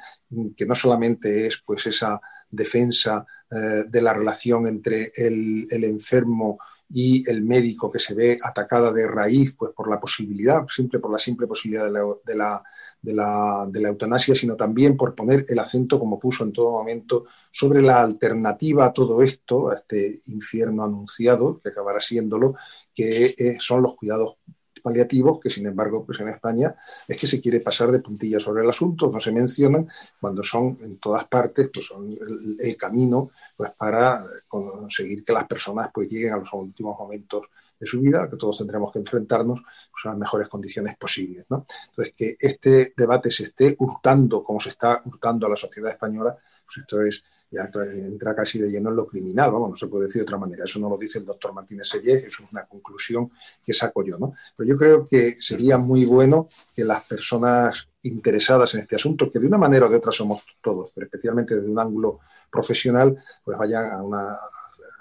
[0.57, 6.57] que no solamente es, pues, esa defensa eh, de la relación entre el, el enfermo
[6.93, 11.11] y el médico que se ve atacada de raíz pues por la posibilidad, simple por
[11.11, 12.63] la simple posibilidad de la, de la,
[13.01, 16.71] de la, de la eutanasia, sino también por poner el acento, como puso en todo
[16.71, 22.55] momento, sobre la alternativa a todo esto, a este infierno anunciado, que acabará siéndolo,
[22.93, 24.35] que eh, son los cuidados
[24.81, 26.75] paliativos que, sin embargo, pues en España
[27.07, 29.87] es que se quiere pasar de puntillas sobre el asunto, no se mencionan
[30.19, 32.17] cuando son en todas partes, pues son
[32.59, 37.43] el, camino pues para conseguir que las personas pues lleguen a los últimos momentos
[37.81, 41.45] de su vida, que todos tendremos que enfrentarnos pues, a las mejores condiciones posibles.
[41.49, 41.65] ¿no?
[41.89, 46.37] Entonces, que este debate se esté hurtando como se está hurtando a la sociedad española,
[46.63, 50.05] pues esto es ya entra casi de lleno en lo criminal, vamos, no se puede
[50.05, 50.63] decir de otra manera.
[50.63, 53.29] Eso no lo dice el doctor Martínez Sellés, eso es una conclusión
[53.65, 54.33] que saco yo, ¿no?
[54.55, 59.39] Pero yo creo que sería muy bueno que las personas interesadas en este asunto, que
[59.39, 63.57] de una manera o de otra somos todos, pero especialmente desde un ángulo profesional, pues
[63.57, 64.39] vayan a una,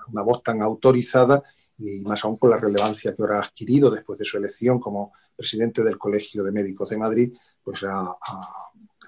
[0.09, 1.45] una voz tan autorizada
[1.81, 5.13] y más aún con la relevancia que ahora ha adquirido después de su elección como
[5.37, 8.15] presidente del Colegio de Médicos de Madrid, pues a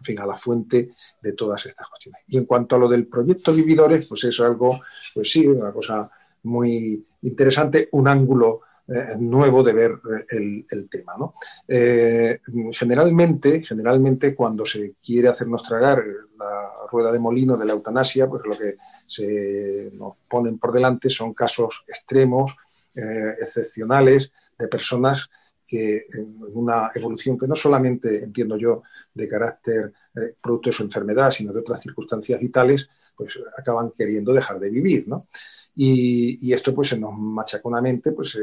[0.03, 2.23] fin, a la fuente de todas estas cuestiones.
[2.27, 4.81] Y en cuanto a lo del proyecto Vividores, pues es algo,
[5.15, 6.11] pues sí, una cosa
[6.45, 11.15] muy interesante, un ángulo eh, nuevo de ver eh, el, tema.
[11.17, 11.35] ¿no?
[11.69, 12.41] Eh,
[12.73, 16.03] generalmente, generalmente, cuando se quiere hacernos tragar
[16.37, 21.09] la rueda de molino de la eutanasia, pues lo que se nos ponen por delante
[21.09, 22.57] son casos extremos,
[22.95, 25.31] excepcionales, de personas
[25.67, 28.83] que en una evolución que no solamente, entiendo yo,
[29.15, 34.33] de carácter eh, producto de su enfermedad, sino de otras circunstancias vitales, pues acaban queriendo
[34.33, 35.21] dejar de vivir, ¿no?
[35.75, 38.41] Y, esto pues se nos machaconamente pues se,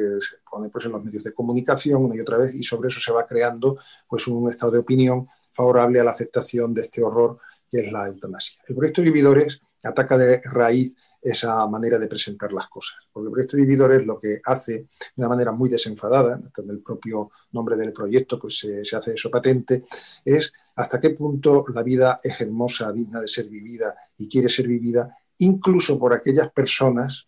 [0.49, 3.11] pone pues en los medios de comunicación una y otra vez y sobre eso se
[3.11, 7.37] va creando pues un estado de opinión favorable a la aceptación de este horror
[7.69, 8.61] que es la eutanasia.
[8.67, 12.97] El proyecto Vividores ataca de raíz esa manera de presentar las cosas.
[13.11, 17.31] Porque el proyecto Vividores lo que hace de una manera muy desenfadada, en el propio
[17.51, 19.83] nombre del proyecto pues se, hace eso patente,
[20.23, 24.67] es hasta qué punto la vida es hermosa, digna de ser vivida y quiere ser
[24.67, 27.27] vivida, incluso por aquellas personas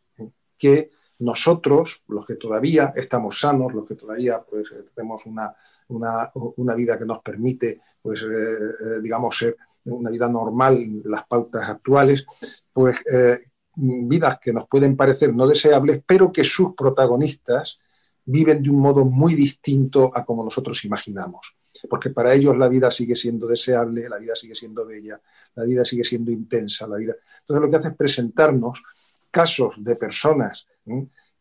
[0.57, 5.53] que nosotros, los que todavía estamos sanos, los que todavía pues, tenemos una,
[5.87, 11.69] una, vida que nos permite, pues, eh, eh, digamos, ser una vida normal, las pautas
[11.69, 12.25] actuales,
[12.71, 13.39] pues eh,
[13.75, 17.79] vidas que nos pueden parecer no deseables, pero que sus protagonistas
[18.25, 21.55] viven de un modo muy distinto a como nosotros imaginamos.
[21.89, 25.19] Porque para ellos la vida sigue siendo deseable, la vida sigue siendo bella,
[25.55, 27.15] la vida sigue siendo intensa, la vida.
[27.39, 28.83] Entonces lo que hace es presentarnos
[29.31, 30.67] casos de personas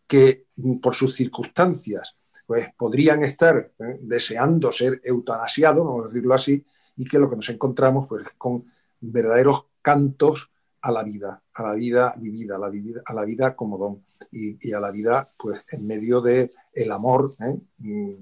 [0.06, 0.46] que
[0.80, 6.64] por sus circunstancias pues podrían estar deseando ser eutanasiados, vamos a decirlo así,
[7.00, 10.50] y que lo que nos encontramos pues con verdaderos cantos
[10.82, 14.04] a la vida, a la vida vivida, a la, vida, a la vida como don
[14.30, 17.58] y, a la vida pues en medio de el amor, ¿eh?
[17.78, 18.14] mm,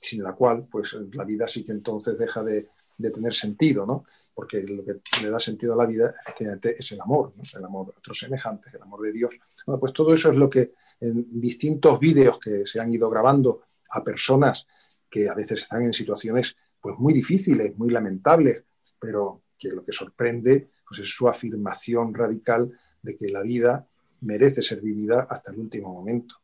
[0.00, 2.70] sin la cual pues la vida sí que entonces deja de,
[3.12, 4.04] tener sentido, ¿no?
[4.32, 7.98] Porque lo que le da sentido a la vida es el amor, el amor de
[7.98, 9.34] otros semejantes, el amor de Dios.
[9.66, 13.64] Bueno, pues todo eso es lo que en distintos vídeos que se han ido grabando
[13.90, 14.66] a personas
[15.10, 18.64] que a veces están en situaciones pues muy difíciles, muy lamentables,
[19.00, 23.86] pero que lo que sorprende pues, es su afirmación radical de que la vida
[24.20, 26.34] merece ser vivida hasta el último momento.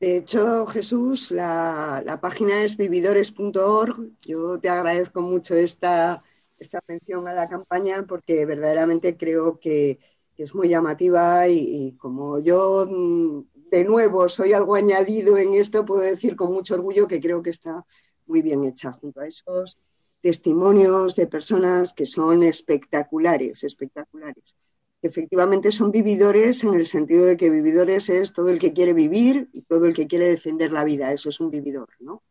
[0.00, 4.10] De hecho, Jesús, la, página es vividores.org.
[4.26, 6.22] Yo te agradezco mucho esta,
[6.58, 9.98] esta mención a la campaña porque verdaderamente creo que,
[10.36, 16.02] es muy llamativa y, como yo mm, de nuevo soy algo añadido en esto, puedo
[16.02, 17.86] decir con mucho orgullo que creo que está
[18.26, 19.78] muy bien hecha, junto a esos
[20.24, 24.56] testimonios de personas que son espectaculares, espectaculares.
[25.02, 29.50] Efectivamente son vividores en el sentido de que vividores es todo el que quiere vivir
[29.52, 32.22] y todo el que quiere defender la vida, eso es un vividor, ¿no?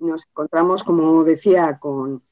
[0.00, 2.24] Nos encontramos, como decía, con,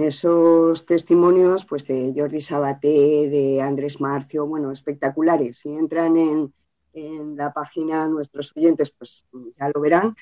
[0.00, 5.56] esos testimonios pues de Jordi Sabaté, de Andrés Marcio, bueno, espectaculares.
[5.58, 6.54] Si entran en,
[6.92, 9.26] en la página nuestros oyentes, pues
[9.58, 10.14] ya lo verán.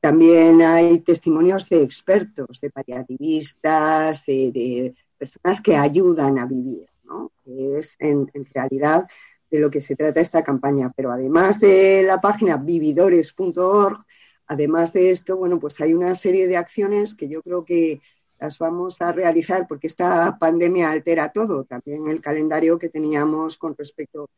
[0.00, 7.32] También hay testimonios de expertos, de paliativistas, de, personas que ayudan a vivir, ¿no?
[7.44, 9.06] que es en, realidad
[9.50, 10.92] de lo que se trata esta campaña.
[10.94, 14.04] Pero además de la página vividores.org,
[14.46, 18.00] además de esto, bueno, pues hay una serie de acciones que yo creo que
[18.38, 23.74] las vamos a realizar porque esta pandemia altera todo, también el calendario que teníamos con
[23.76, 24.28] respecto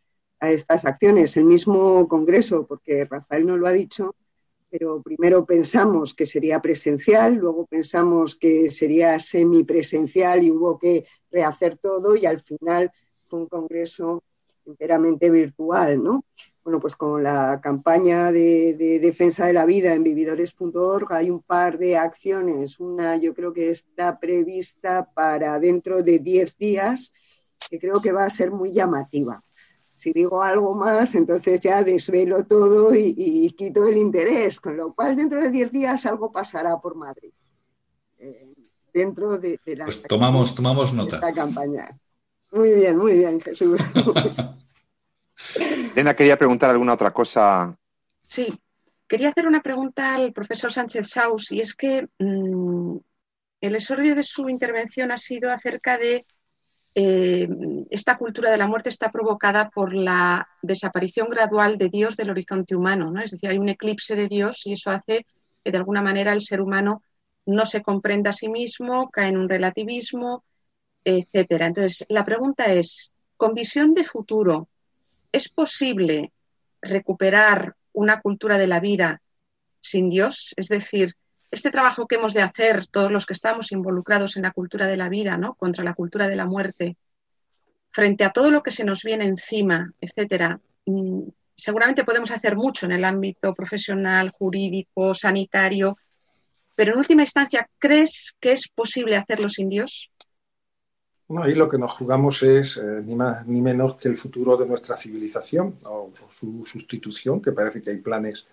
[0.40, 1.37] a estas acciones.
[1.37, 4.14] El mismo Congreso, porque Rafael no lo ha dicho,
[4.70, 11.78] pero primero pensamos que sería presencial, luego pensamos que sería semipresencial y hubo que rehacer
[11.78, 12.90] todo y al final
[13.24, 14.22] fue un congreso
[14.66, 16.24] enteramente virtual, ¿no?
[16.62, 21.78] Bueno, pues con la campaña de, defensa de la vida en vividores.org hay un par
[21.78, 22.78] de acciones.
[22.78, 27.12] Una yo creo que está prevista para dentro de 10 días,
[27.70, 29.42] que creo que va a ser muy llamativa
[29.98, 35.16] Si digo algo más, entonces ya desvelo todo y, quito el interés, con lo cual
[35.16, 37.32] dentro de 10 días algo pasará por Madrid.
[38.20, 38.54] Eh,
[38.94, 41.16] dentro de, la pues tomamos, tomamos nota.
[41.16, 41.98] Esta campaña.
[42.52, 43.80] Muy bien, muy bien, Jesús.
[45.56, 47.76] Elena quería preguntar alguna otra cosa.
[48.22, 48.56] Sí,
[49.08, 52.98] quería hacer una pregunta al profesor Sánchez Saus y es que mm,
[53.62, 56.24] el exordio de su intervención ha sido acerca de
[57.00, 57.48] eh,
[57.90, 62.74] esta cultura de la muerte está provocada por la desaparición gradual de Dios del horizonte
[62.74, 63.20] humano, ¿no?
[63.20, 65.24] Es decir, hay un eclipse de Dios y eso hace
[65.62, 67.04] que de alguna manera el ser humano
[67.46, 70.42] no se comprenda a sí mismo, cae en un relativismo,
[71.04, 71.66] etcétera.
[71.66, 74.68] Entonces, la pregunta es, con visión de futuro,
[75.30, 76.32] ¿es posible
[76.82, 79.22] recuperar una cultura de la vida
[79.78, 80.52] sin Dios?
[80.56, 81.14] Es decir,
[81.50, 84.96] este trabajo que hemos de hacer todos los que estamos involucrados en la cultura de
[84.96, 85.54] la vida, ¿no?
[85.54, 86.96] Contra la cultura de la muerte,
[87.90, 91.22] frente a todo lo que se nos viene encima, etcétera, mm,
[91.54, 95.96] seguramente podemos hacer mucho en el ámbito profesional, jurídico, sanitario,
[96.76, 100.12] pero en última instancia, ¿crees que es posible hacerlo sin Dios?
[101.26, 104.56] Bueno, ahí lo que nos jugamos es eh, ni más ni menos que el futuro
[104.56, 108.46] de nuestra civilización o, su sustitución, que parece que hay planes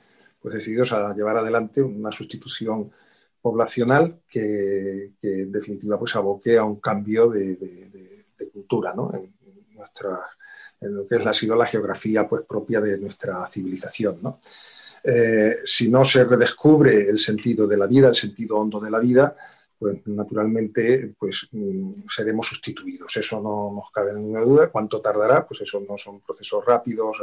[0.46, 2.92] pues, decididos a llevar adelante una sustitución
[3.42, 9.12] poblacional que, en definitiva pues aboque a un cambio de, cultura ¿no?
[9.16, 9.34] en,
[9.74, 10.20] nuestra,
[10.80, 14.20] en lo que es, ha sido la geografía pues, propia de nuestra civilización.
[14.22, 14.40] ¿no?
[15.04, 19.00] Eh, si no se redescubre el sentido de la vida, el sentido hondo de la
[19.00, 19.36] vida,
[19.80, 23.18] pues naturalmente pues mm, seremos sustituidos.
[23.18, 24.68] Eso no nos cabe ninguna duda.
[24.68, 25.48] ¿Cuánto tardará?
[25.48, 27.18] Pues eso no son procesos rápidos,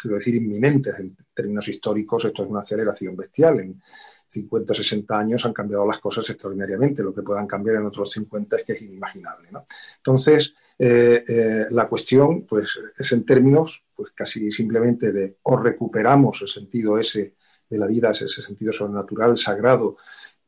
[0.00, 2.24] quiero decir inminentes en términos históricos.
[2.24, 3.60] Esto es una aceleración bestial.
[3.60, 3.82] En
[4.28, 7.02] 50 o 60 años han cambiado las cosas extraordinariamente.
[7.02, 9.48] Lo que puedan cambiar en otros 50 es que es inimaginable.
[9.96, 16.42] Entonces, eh, eh, la cuestión pues, es en términos pues, casi simplemente de o recuperamos
[16.42, 17.34] el sentido ese
[17.68, 19.96] de la vida, ese sentido sobrenatural, sagrado,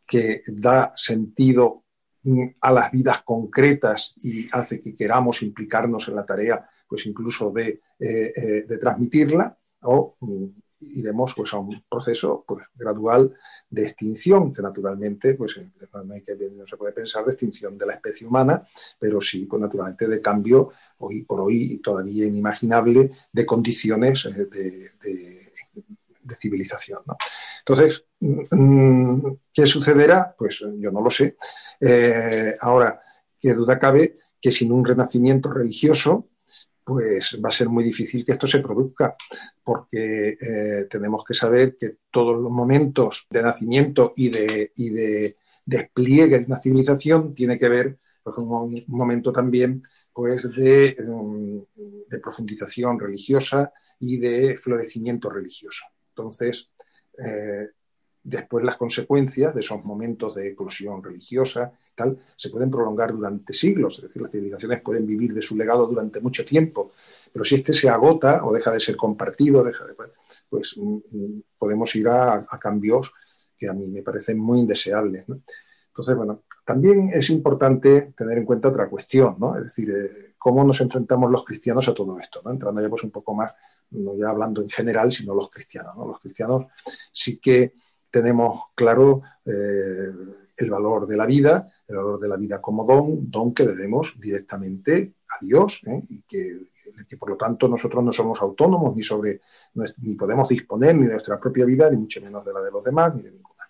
[0.06, 1.84] que da sentido
[2.22, 7.50] mm, a las vidas concretas y hace que queramos implicarnos en la tarea, pues incluso
[7.50, 10.46] de, eh, eh, de transmitirla, o mm,
[10.80, 13.34] iremos pues, a un proceso pues, gradual
[13.68, 15.70] de extinción, que naturalmente pues, eh,
[16.56, 18.62] no, se puede pensar de extinción de la especie humana,
[18.98, 24.90] pero sí pues, naturalmente de cambio, hoy por hoy todavía inimaginable, de condiciones de,
[26.30, 27.00] de civilización.
[27.60, 30.34] Entonces, mm, ¿qué sucederá?
[30.36, 31.36] Pues eh, yo no lo sé.
[31.80, 33.00] Eh, ahora,
[33.38, 36.28] qué duda cabe que sin un renacimiento religioso,
[36.90, 39.14] pues va a ser muy difícil que esto se produzca,
[39.62, 45.36] porque eh, tenemos que saber que todos los momentos de nacimiento y de, y de
[45.64, 51.58] despliegue de una civilización tiene que ver pues, con un momento también pues, de, mm,
[52.08, 55.84] de profundización religiosa y de florecimiento religioso.
[56.08, 56.70] Entonces,
[57.24, 57.68] eh,
[58.22, 63.98] después las consecuencias de esos momentos de eclosión religiosa tal se pueden prolongar durante siglos,
[63.98, 66.92] es decir, las civilizaciones pueden vivir de su legado durante mucho tiempo,
[67.32, 69.94] pero si este se agota o deja de ser compartido, deja de,
[70.48, 73.12] pues mm, mm, podemos ir a, cambios
[73.56, 75.24] que a mí me parecen muy indeseables.
[75.88, 79.56] Entonces, bueno, también es importante tener en cuenta otra cuestión, ¿no?
[79.56, 82.50] Es decir, eh, cómo nos enfrentamos los cristianos a todo esto, ¿no?
[82.50, 83.52] Entrando ya pues un poco más
[83.90, 85.96] no ya hablando en general, sino los cristianos.
[85.96, 86.66] Los cristianos
[87.10, 87.74] sí que
[88.10, 90.10] tenemos claro eh,
[90.56, 94.14] el valor de la vida, el valor de la vida como don, don que debemos
[94.20, 96.02] directamente a Dios ¿eh?
[96.08, 99.40] y que, por lo tanto nosotros no somos autónomos ni sobre
[99.74, 102.84] ni podemos disponer ni de nuestra propia vida ni mucho menos de la de los
[102.84, 103.64] demás ni de ninguna.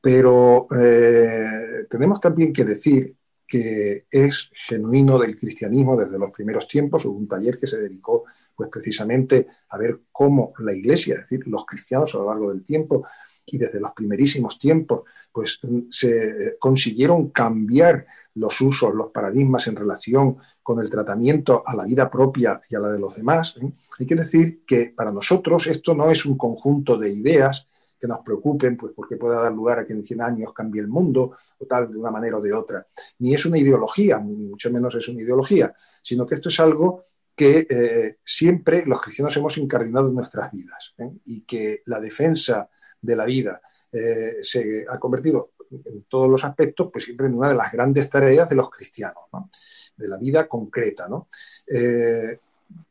[0.00, 7.04] Pero eh, tenemos también que decir que es genuino del cristianismo desde los primeros tiempos.
[7.04, 11.46] Hubo un taller que se dedicó pues precisamente a ver cómo la Iglesia, es decir,
[11.46, 13.06] los cristianos a lo largo del tiempo
[13.46, 15.02] y desde los primerísimos tiempos,
[15.32, 15.58] pues
[15.90, 22.10] se consiguieron cambiar los usos, los paradigmas en relación con el tratamiento a la vida
[22.10, 23.56] propia y a la de los demás.
[23.60, 23.70] ¿eh?
[23.98, 27.66] Hay que decir que para nosotros esto no es un conjunto de ideas
[28.00, 30.88] que nos preocupen, pues porque pueda dar lugar a que en 100 años cambie el
[30.88, 32.86] mundo o tal, de una manera o de otra.
[33.18, 37.04] Ni es una ideología, mucho menos es una ideología, sino que esto es algo
[37.36, 41.10] que eh, siempre los cristianos hemos incardinado en nuestras vidas ¿eh?
[41.24, 42.68] y que la defensa
[43.04, 43.60] de la vida
[43.92, 48.08] eh, se ha convertido en todos los aspectos, pues siempre en una de las grandes
[48.08, 49.24] tareas de los cristianos,
[49.96, 51.06] de la vida concreta.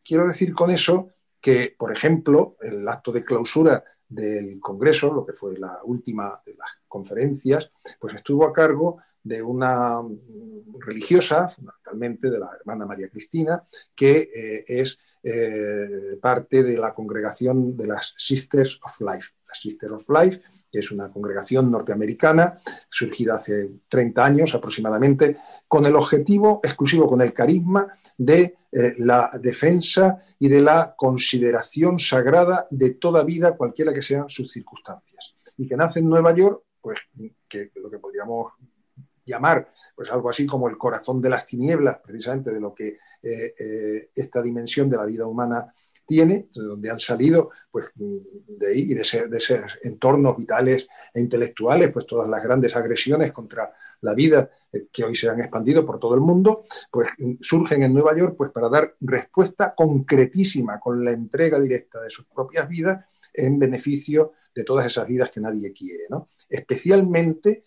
[0.03, 1.09] quiero decir con eso
[1.39, 6.53] que, por ejemplo, el acto de clausura del Congreso, lo que fue la última de
[6.55, 10.01] las conferencias, pues estuvo a cargo de una
[10.80, 13.64] religiosa, fundamentalmente de la hermana María Cristina,
[13.95, 19.30] que eh, es eh, parte de la congregación de las Sisters of Life.
[19.47, 20.41] Las Sisters of Life,
[20.80, 22.59] es una congregación norteamericana,
[22.89, 29.32] surgida hace 30 años aproximadamente, con el objetivo exclusivo, con el carisma de eh, la
[29.41, 35.36] defensa y de la consideración sagrada de toda vida, cualquiera que sean sus circunstancias.
[35.57, 36.99] Y que nace en Nueva York, pues
[37.47, 38.53] que lo que podríamos
[39.26, 43.53] llamar pues algo así como el corazón de las tinieblas, precisamente de lo que eh,
[43.57, 45.74] eh, esta dimensión de la vida humana
[46.05, 51.21] tiene, de donde han salido pues, de ahí y de, de esos entornos vitales e
[51.21, 55.86] intelectuales, pues todas las grandes agresiones contra la vida eh, que hoy se han expandido
[55.86, 57.09] por todo el mundo, pues
[57.39, 62.26] surgen en Nueva York pues, para dar respuesta concretísima con la entrega directa de sus
[62.26, 66.28] propias vidas en beneficio de todas esas vidas que nadie quiere, ¿no?
[66.47, 67.63] especialmente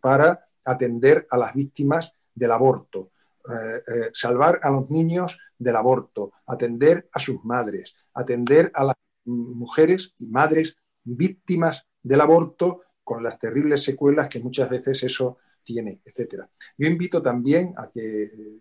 [0.00, 3.10] para atender a las víctimas del aborto,
[3.48, 8.96] eh, eh, salvar a los niños del aborto, atender a sus madres, atender a las
[9.24, 16.00] mujeres y madres víctimas del aborto con las terribles secuelas que muchas veces eso tiene,
[16.04, 16.48] etcétera.
[16.76, 18.60] Yo invito también a que eh,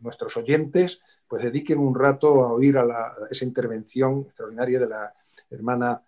[0.00, 5.12] nuestros oyentes pues dediquen un rato a oír a, esa intervención extraordinaria de la
[5.50, 6.02] hermana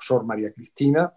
[0.00, 1.12] Sor María Cristina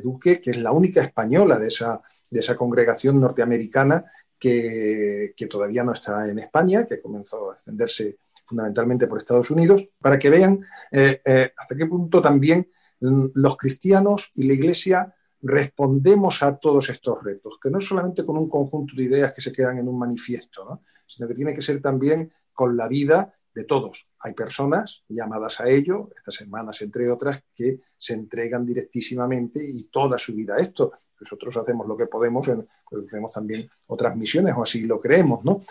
[0.00, 2.00] Duque, que es la única española de esa
[2.32, 4.06] de esa congregación norteamericana
[4.38, 8.16] que, todavía no está en España, que comenzó a extenderse
[8.46, 10.60] fundamentalmente por Estados Unidos, para que vean
[10.90, 12.68] eh, eh, hasta qué punto también
[13.00, 18.38] los cristianos y la Iglesia respondemos a todos estos retos, que no es solamente con
[18.38, 21.82] un conjunto de ideas que se quedan en un manifiesto, sino que tiene que ser
[21.82, 24.02] también con la vida de todos.
[24.20, 30.18] Hay personas llamadas a ello, estas hermanas entre otras, que se entregan directísimamente y toda
[30.18, 30.92] su vida a esto
[31.22, 32.46] nosotros hacemos lo que podemos,
[32.88, 35.62] pues tenemos también otras misiones, o así lo creemos, ¿no?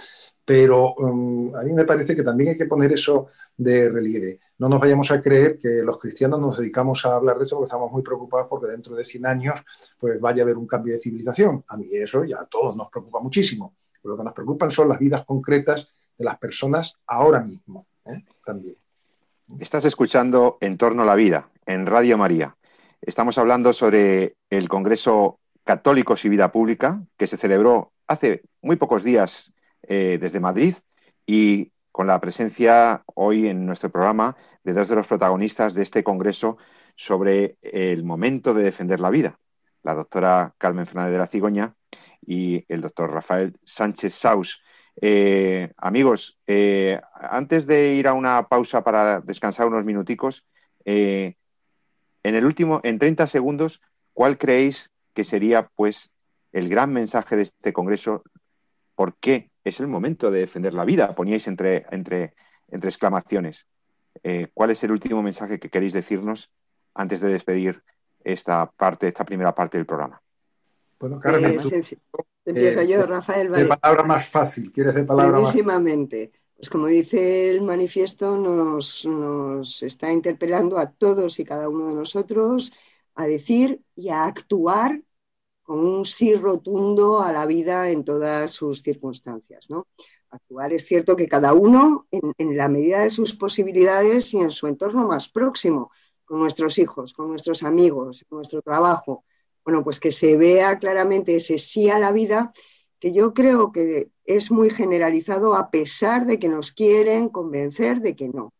[0.43, 4.39] Pero um, a mí me parece que también hay que poner eso de relieve.
[4.57, 7.67] No nos vayamos a creer que los cristianos nos dedicamos a hablar de eso porque
[7.67, 9.59] estamos muy preocupados porque dentro de 100 años
[9.99, 11.63] pues vaya a haber un cambio de civilización.
[11.67, 13.75] A mí eso ya a todos nos preocupa muchísimo.
[14.03, 15.87] lo que nos preocupan son las vidas concretas
[16.17, 18.23] de las personas ahora mismo, ¿eh?
[18.45, 18.75] también.
[19.59, 22.55] Estás escuchando En torno a la vida en Radio María.
[23.01, 29.03] Estamos hablando sobre el Congreso Católicos y Vida Pública, que se celebró hace muy pocos
[29.03, 29.51] días
[29.83, 30.75] eh, desde Madrid
[31.25, 36.03] y con la presencia hoy en nuestro programa de dos de los protagonistas de este
[36.03, 36.57] Congreso
[36.95, 39.39] sobre el momento de defender la vida,
[39.83, 41.75] la doctora Carmen Fernández de la Cigoña
[42.25, 44.61] y el doctor Rafael Sánchez Saus.
[44.99, 50.45] Eh, amigos, eh, antes de ir a una pausa para descansar unos minuticos,
[50.83, 51.35] en
[52.23, 53.81] el último, en 30 segundos,
[54.13, 56.09] ¿cuál creéis que sería pues
[56.51, 58.23] el gran mensaje de este Congreso,
[58.95, 61.15] ¿por qué es el momento de defender la vida?
[61.15, 62.33] Poníais entre, entre,
[62.67, 63.65] entre exclamaciones.
[64.23, 66.51] Eh, ¿Cuál es el último mensaje que queréis decirnos
[66.93, 67.83] antes de despedir
[68.23, 70.21] esta parte, esta primera parte del programa?
[70.99, 71.57] Bueno, Carmen,
[72.45, 73.51] eh, empiezo yo, Rafael.
[73.51, 75.55] De palabra más fácil, ¿quieres de palabra más
[76.55, 81.95] Pues como dice el manifiesto, nos, nos está interpelando a todos y cada uno de
[81.95, 82.71] nosotros
[83.15, 85.01] a decir y a actuar
[85.63, 89.69] con un sí rotundo a la vida en todas sus circunstancias.
[89.69, 89.87] ¿no?
[90.29, 94.67] Actuar es cierto que cada uno, en, la medida de sus posibilidades y en su
[94.67, 95.91] entorno más próximo,
[96.25, 99.25] con nuestros hijos, con nuestros amigos, con nuestro trabajo,
[99.63, 102.51] bueno, pues que se vea claramente ese sí a la vida,
[102.99, 108.15] que yo creo que es muy generalizado a pesar de que nos quieren convencer de
[108.15, 108.53] que no.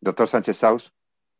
[0.00, 0.92] Doctor Sánchez Saus.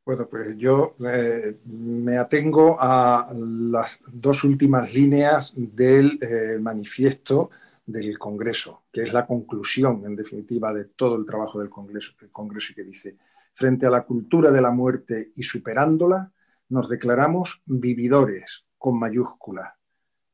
[0.05, 7.51] Bueno, pues yo eh, me atengo a las dos últimas líneas del eh, manifiesto
[7.86, 12.30] del Congreso, que es la conclusión, en definitiva, de todo el trabajo del Congreso, del
[12.30, 13.16] Congreso y que dice,
[13.53, 16.32] frente a la cultura de la muerte y superándola,
[16.68, 19.78] nos declaramos vividores, con mayúscula,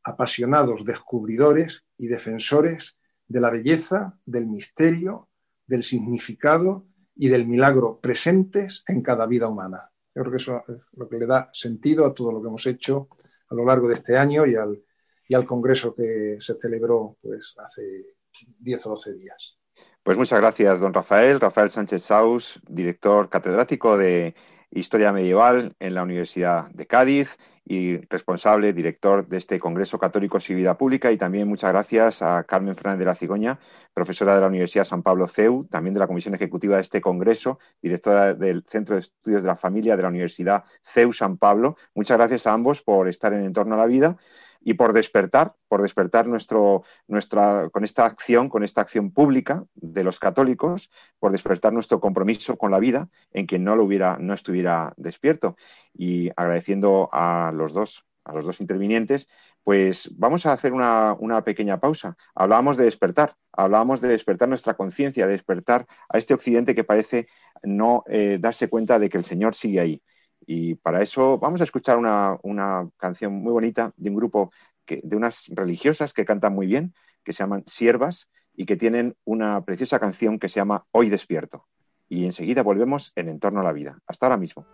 [0.03, 2.97] apasionados descubridores y defensores
[3.27, 5.29] de la belleza, del misterio,
[5.67, 9.91] del significado y del milagro presentes en cada vida humana.
[10.15, 12.67] Yo creo que eso es lo que le da sentido a todo lo que hemos
[12.67, 13.09] hecho
[13.51, 14.83] a lo largo de este año y al,
[15.29, 18.17] y al congreso que se celebró pues, hace
[18.61, 19.59] 10 o 12 días.
[20.03, 21.39] Pues muchas gracias, don Rafael.
[21.39, 24.35] Rafael Sánchez Saus, director catedrático de
[24.71, 30.55] Historia Medieval en la Universidad de Cádiz y responsable, director de este Congreso Católico y
[30.55, 31.13] Vida Pública.
[31.13, 33.59] Y también muchas gracias a Carmen Fernández de la Cigoña,
[33.93, 37.59] profesora de la Universidad San Pablo CEU, también de la Comisión Ejecutiva de este Congreso,
[37.83, 41.77] directora del Centro de Estudios de la Familia de la Universidad CEU San Pablo.
[41.95, 44.17] Muchas gracias a ambos por estar en Entorno a la Vida.
[44.61, 50.05] Y por despertar, por despertar nuestro, nuestra, con esta acción, con esta acción pública de
[50.05, 54.35] los católicos, por despertar nuestro compromiso con la vida en quien no lo hubiera, no
[54.35, 55.57] estuviera despierto.
[55.95, 59.29] Y agradeciendo a los dos, a los dos intervinientes,
[59.65, 62.17] pues vamos a hacer una, pequeña pausa.
[62.35, 67.29] Hablábamos de despertar, hablábamos de despertar nuestra conciencia, de despertar a este occidente que parece
[67.63, 70.03] no eh, darse cuenta de que el Señor sigue ahí.
[70.51, 74.51] Y para eso vamos a escuchar una, canción muy bonita de un grupo
[74.87, 79.63] de unas religiosas que cantan muy bien, que se llaman Siervas y que tienen una
[79.67, 81.67] preciosa canción que se llama Hoy despierto.
[82.09, 83.99] Y enseguida volvemos en Entorno a la Vida.
[84.07, 84.65] Hasta ahora mismo.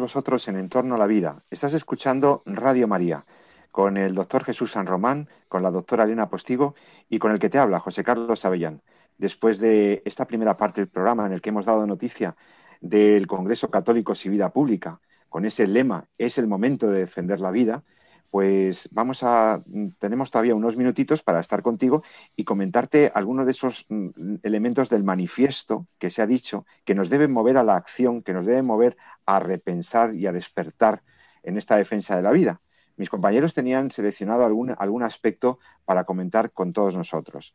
[0.00, 1.42] Vosotros en Entorno a la Vida.
[1.50, 3.24] Estás escuchando Radio María
[3.70, 6.74] con el doctor Jesús San Román, con la doctora Elena Postigo
[7.08, 8.82] y con el que te habla, José Carlos Avellán.
[9.18, 12.36] Después de esta primera parte del programa en el que hemos dado noticia
[12.80, 17.50] del Congreso Católicos y Vida Pública, con ese lema, es el momento de defender la
[17.50, 17.82] vida,
[18.30, 19.62] pues vamos a,
[19.98, 22.02] tenemos todavía unos minutitos para estar contigo
[22.34, 27.08] y comentarte algunos de esos mm, elementos del manifiesto que se ha dicho que nos
[27.08, 31.02] deben mover a la acción, que nos deben mover a repensar y a despertar
[31.42, 32.60] en esta defensa de la vida.
[32.96, 37.54] Mis compañeros tenían seleccionado algún, algún aspecto para comentar con todos nosotros.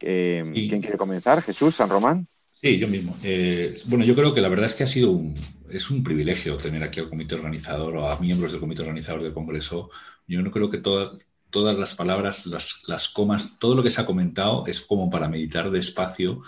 [0.00, 1.42] Eh, ¿Quién quiere comenzar?
[1.42, 2.28] ¿Jesús, San Román?
[2.62, 3.16] Sí, yo mismo.
[3.22, 5.34] Eh, bueno, yo creo que la verdad es que ha sido un,
[5.70, 9.34] es un privilegio tener aquí al comité organizador o a miembros del comité organizador del
[9.34, 9.90] Congreso.
[10.26, 14.06] Yo no creo que todas las palabras, las, las, comas, todo lo que se ha
[14.06, 16.42] comentado es como para meditar despacio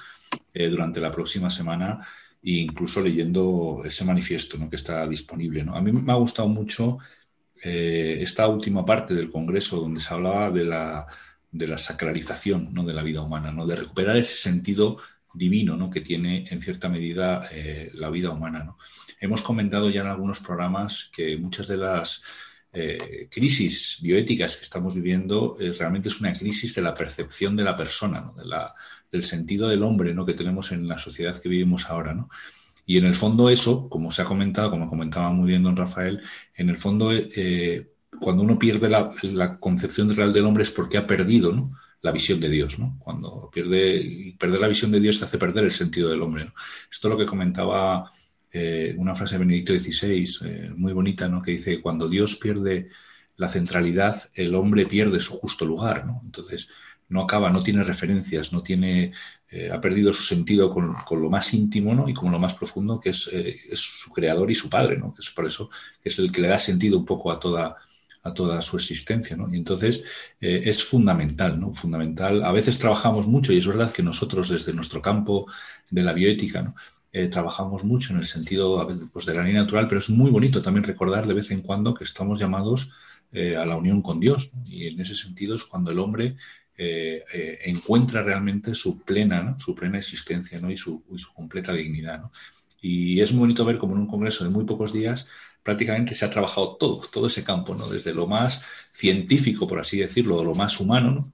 [0.55, 2.07] eh, durante la próxima semana
[2.43, 4.71] e incluso leyendo ese manifiesto ¿no?
[4.71, 5.65] que está disponible.
[5.65, 5.75] ¿no?
[5.77, 6.99] A mí me ha gustado mucho
[7.63, 11.07] eh, esta última parte del Congreso donde se hablaba de la,
[11.51, 12.85] de la sacralización ¿no?
[12.85, 13.67] de la vida humana, ¿no?
[13.67, 14.99] de recuperar ese sentido
[15.35, 15.91] divino ¿no?
[15.91, 18.65] que tiene en cierta medida eh, la vida humana.
[18.65, 18.79] ¿no?
[19.21, 22.23] Hemos comentado ya en algunos programas que muchas de las
[22.73, 27.65] eh, crisis bioéticas que estamos viviendo eh, realmente es una crisis de la percepción de
[27.65, 28.75] la persona, de la,
[29.11, 30.27] del sentido del hombre ¿no?
[30.27, 32.15] que tenemos en la sociedad que vivimos ahora.
[32.15, 32.29] ¿no?
[32.87, 36.23] Y en el fondo eso, como se ha comentado, como comentaba muy bien don Rafael,
[36.55, 37.11] en el fondo
[38.21, 41.79] cuando uno pierde la, la concepción real del hombre es porque ha perdido ¿no?
[42.01, 42.97] La visión de Dios, ¿no?
[42.99, 46.53] Cuando pierde, perder la visión de Dios te hace perder el sentido del hombre.
[46.91, 48.11] Esto es lo que comentaba
[48.53, 51.43] eh, una frase de Benedicto XVI, eh, muy bonita, ¿no?
[51.43, 52.89] Que dice, cuando Dios pierde
[53.37, 56.23] la centralidad, el hombre pierde su justo lugar, ¿no?
[56.25, 56.69] Entonces,
[57.09, 59.13] no acaba, no tiene referencias, no tiene,
[59.51, 62.09] eh, ha perdido su sentido con, lo más íntimo ¿no?
[62.09, 65.15] y con lo más profundo, que es, es, su creador y su padre, ¿no?
[65.15, 65.71] que es por eso
[66.03, 67.77] que es el que le da sentido un poco a toda,
[68.23, 69.53] a toda su existencia, ¿no?
[69.53, 70.05] Y entonces
[70.41, 71.75] eh, es fundamental, ¿no?
[71.75, 72.45] Fundamental.
[72.45, 75.47] A veces trabajamos mucho y es verdad que nosotros desde nuestro campo
[75.91, 76.75] de la bioética, ¿no?
[77.13, 80.11] Eh, trabajamos mucho en el sentido a veces, pues, de la ley natural, pero es
[80.11, 82.91] muy bonito también recordar de vez en cuando que estamos llamados
[83.33, 84.51] eh, a la unión con Dios.
[84.67, 86.37] Y en ese sentido es cuando el hombre
[87.65, 90.71] encuentra realmente su plena, su plena existencia ¿no?
[90.71, 92.23] y, su, y su completa dignidad.
[92.81, 95.27] Y es muy bonito ver como en un congreso de muy pocos días
[95.63, 97.89] prácticamente se ha trabajado todo, todo ese campo, ¿no?
[97.89, 98.63] Desde lo más
[98.93, 101.33] científico, por así decirlo, lo más humano, ¿no?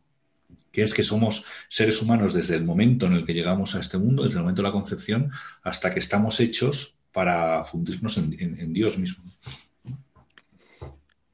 [0.75, 3.97] que es que somos seres humanos desde el momento en el que llegamos a este
[3.97, 5.31] mundo, desde el momento de la concepción,
[5.63, 9.23] hasta que estamos hechos para fundirnos en, Dios mismo.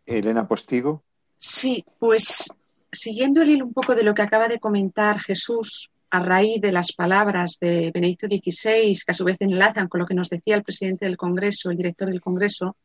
[0.04, 1.02] Elena Postigo.
[1.38, 2.52] Sí, pues
[2.92, 6.72] siguiendo el hilo un poco de lo que acaba de comentar Jesús a raíz de
[6.72, 10.56] las palabras de Benedicto XVI, que a su vez enlazan con lo que nos decía
[10.56, 12.76] el presidente del Congreso, el director del Congreso,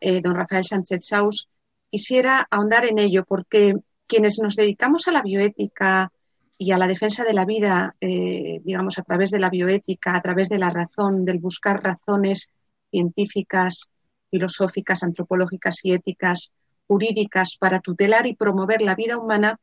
[0.00, 1.48] eh, don Rafael Sánchez Saus,
[1.90, 3.74] quisiera ahondar en ello porque
[4.06, 6.10] quienes nos dedicamos a la bioética
[6.56, 10.22] y a la defensa de la vida, eh, digamos, a través de la bioética, a
[10.22, 12.52] través de la razón, del buscar razones
[12.90, 13.90] científicas,
[14.30, 16.54] filosóficas, antropológicas y éticas,
[16.86, 19.58] jurídicas para tutelar y promover la vida humana,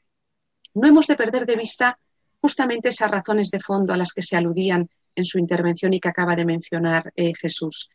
[0.73, 1.99] no hemos de perder de vista
[2.41, 6.09] justamente esas razones de fondo a las que se aludían en su intervención y que
[6.09, 7.89] acaba de mencionar eh, Jesús.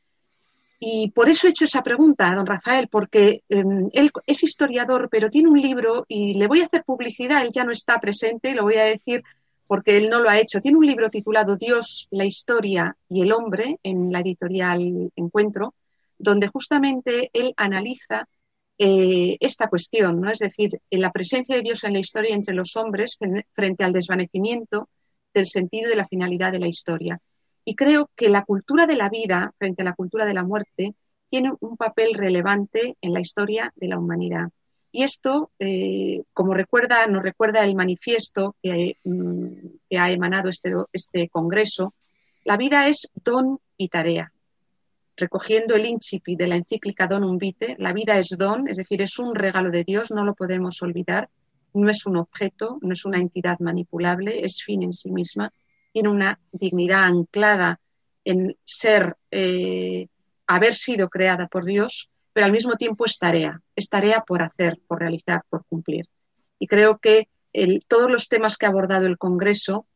[0.79, 5.09] Y por eso he hecho esa pregunta a don Rafael, porque em, él es historiador,
[5.11, 8.55] pero tiene un libro y le voy a hacer publicidad, él ya no está presente,
[8.55, 9.23] lo voy a decir
[9.67, 10.61] porque él no lo ha hecho.
[10.61, 15.75] Tiene un libro titulado Dios, la historia y el hombre en la editorial Encuentro,
[16.19, 18.29] donde justamente él analiza
[18.79, 20.31] eh, esta cuestión, ¿no?
[20.31, 23.17] Es decir, la presencia de Dios en la historia entre los hombres
[23.55, 24.89] frente al desvanecimiento
[25.33, 27.21] del sentido y de la finalidad de la historia.
[27.65, 30.95] Y creo que la cultura de la vida frente a la cultura de la muerte
[31.29, 34.49] tiene un papel relevante en la historia de la humanidad.
[34.93, 41.29] Y esto, eh, como recuerda, nos recuerda el manifiesto que, mm, ha emanado este, este,
[41.29, 41.95] congreso,
[42.45, 44.33] la vida es don y tarea.
[45.17, 49.19] Recogiendo el incipit de la encíclica Donum Vitae, la vida es don, es decir, es
[49.19, 51.31] un regalo de Dios, no lo podemos olvidar,
[51.75, 55.53] no es un objeto, no es una entidad manipulable, es fin en sí misma
[55.97, 57.81] tiene una dignidad anclada
[58.23, 60.09] en ser, eh,
[60.47, 64.79] haber sido creada por Dios, pero al mismo tiempo es tarea, es tarea por hacer,
[64.87, 66.05] por realizar, por cumplir.
[66.59, 67.29] Y creo que
[67.89, 69.87] todos los temas que ha abordado el Congreso,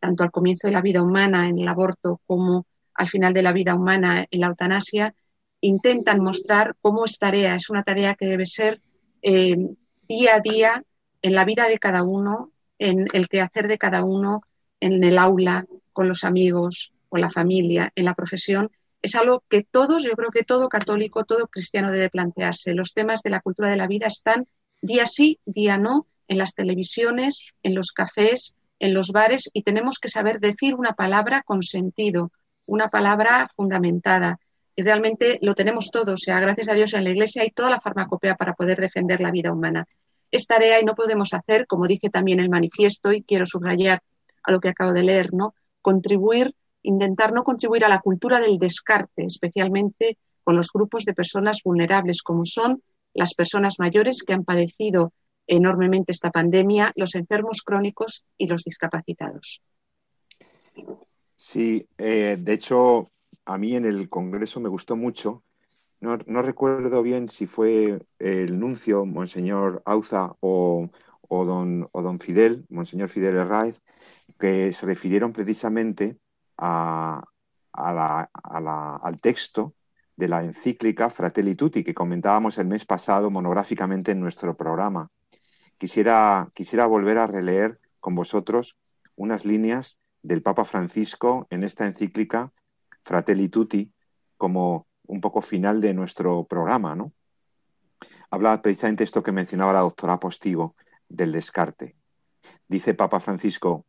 [0.00, 3.52] tanto al comienzo de la vida humana en el aborto como al final de la
[3.52, 5.14] vida humana en la eutanasia,
[5.60, 8.80] intentan mostrar cómo es tarea, es una tarea que debe ser
[9.22, 9.56] eh,
[10.08, 10.84] día a día
[11.22, 14.42] en la vida de cada uno, en el quehacer de cada uno,
[14.80, 18.70] en el aula, con los amigos, con la familia, en la profesión,
[19.04, 22.74] es algo que todos, yo creo que todo católico, todo cristiano debe plantearse.
[22.74, 24.48] Los temas de la cultura de la vida están
[24.80, 29.98] día sí, día no, en las televisiones, en los cafés, en los bares y tenemos
[29.98, 32.32] que saber decir una palabra con sentido,
[32.66, 34.38] una palabra fundamentada.
[34.76, 37.70] Y realmente lo tenemos todo, o sea, gracias a Dios en la Iglesia hay toda
[37.70, 39.86] la farmacopea para poder defender la vida humana.
[40.30, 44.02] Es tarea y no podemos hacer, como dice también el manifiesto, y quiero subrayar
[44.42, 45.54] a lo que acabo de leer, ¿no?
[45.80, 46.54] Contribuir
[46.84, 52.22] intentar no contribuir a la cultura del descarte, especialmente con los grupos de personas vulnerables,
[52.22, 52.82] como son
[53.14, 55.12] las personas mayores que han padecido
[55.46, 59.62] enormemente esta pandemia, los enfermos crónicos y los discapacitados.
[61.46, 63.12] Sí, eh, de hecho,
[63.44, 65.44] a mí en el Congreso me gustó mucho.
[66.00, 70.90] No, recuerdo bien si fue el nuncio, Monseñor Auza, o,
[71.30, 73.80] don, o don Fidel, Monseñor Fidel Herráez,
[74.38, 76.18] que se refirieron precisamente
[76.56, 77.24] al
[79.20, 79.74] texto
[80.16, 85.10] de la encíclica Fratelli Tutti que comentábamos el mes pasado monográficamente en nuestro programa.
[85.78, 88.76] Quisiera, quisiera volver a releer con vosotros
[89.16, 92.50] unas líneas del Papa Francisco en esta encíclica
[93.04, 93.92] Fratelli Tutti
[94.38, 97.12] como un poco final de nuestro programa, ¿no?
[98.30, 100.74] Habla precisamente esto que mencionaba la doctora Postigo
[101.10, 101.94] del descarte.
[102.66, 103.84] Dice Papa Francisco,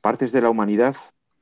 [0.00, 0.96] partes de la humanidad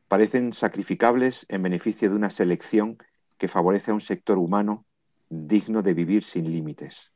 [0.06, 2.98] parecen sacrificables en beneficio de una selección
[3.38, 4.84] que favorece a un sector humano
[5.30, 7.12] digno de vivir sin límites.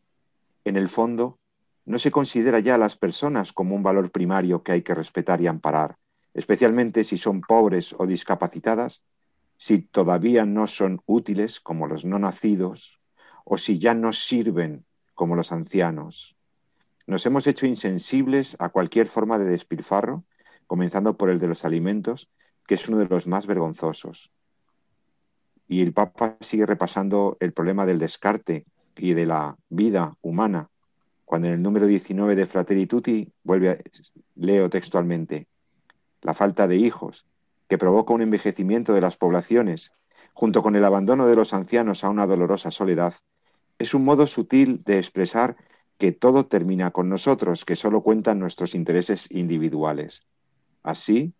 [0.64, 1.38] En el fondo,
[1.84, 5.42] no se considera ya a las personas como un valor primario que hay que respetar
[5.42, 5.98] y amparar,
[6.34, 9.02] especialmente si son pobres o discapacitadas,
[9.56, 13.00] si todavía no son útiles como los no nacidos,
[13.44, 16.36] o si ya no sirven como los ancianos.
[17.06, 20.24] Nos hemos hecho insensibles a cualquier forma de despilfarro,
[20.66, 22.28] comenzando por el de los alimentos,
[22.66, 24.30] que es uno de los más vergonzosos.
[25.68, 28.66] Y el Papa sigue repasando el problema del descarte
[28.96, 30.68] y de la vida humana,
[31.24, 33.78] cuando en el número 19 de Fratelli Tutti vuelve a,
[34.36, 35.46] leo textualmente,
[36.24, 37.26] la falta de hijos,
[37.68, 39.92] que provoca un envejecimiento de las poblaciones,
[40.32, 43.14] junto con el abandono de los ancianos a una dolorosa soledad,
[43.78, 45.56] es un modo sutil de expresar
[45.98, 50.22] que todo termina con nosotros, que solo cuentan nuestros intereses individuales.
[50.82, 51.34] Así,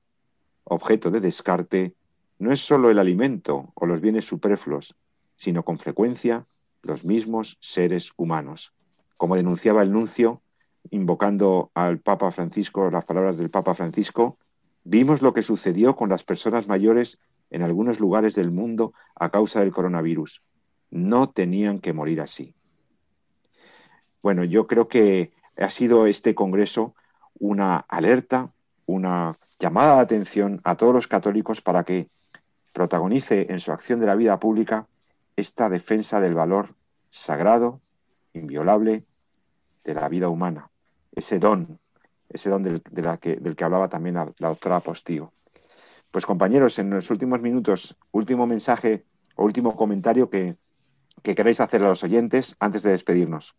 [0.65, 1.95] objeto de descarte,
[2.39, 4.95] no es sólo el alimento o los bienes superfluos,
[5.35, 6.47] sino con frecuencia
[6.83, 8.75] los mismos seres humanos.
[9.17, 10.43] Como denunciaba el nuncio,
[10.91, 14.39] invocando al Papa Francisco, las palabras del Papa Francisco,
[14.85, 17.19] vimos lo que sucedió con las personas mayores
[17.51, 20.43] en algunos lugares del mundo a causa del coronavirus.
[20.91, 22.55] No tenían que morir así.
[24.23, 26.95] Bueno, yo creo que ha sido este Congreso
[27.39, 28.53] una alerta,
[28.87, 32.09] una llamada de atención a todos los católicos para que
[32.73, 34.87] protagonice en su acción de la vida pública
[35.37, 36.75] esta defensa del valor
[37.11, 37.81] sagrado,
[38.33, 39.05] inviolable,
[39.85, 40.71] de la vida humana,
[41.13, 41.79] ese don,
[42.35, 42.83] ese don del,
[43.21, 45.33] que, del que hablaba también la, doctora Postigo.
[46.11, 49.05] Pues compañeros, en los últimos minutos, último mensaje
[49.37, 50.57] o último comentario que,
[51.23, 53.55] que queréis hacer a los oyentes antes de despedirnos.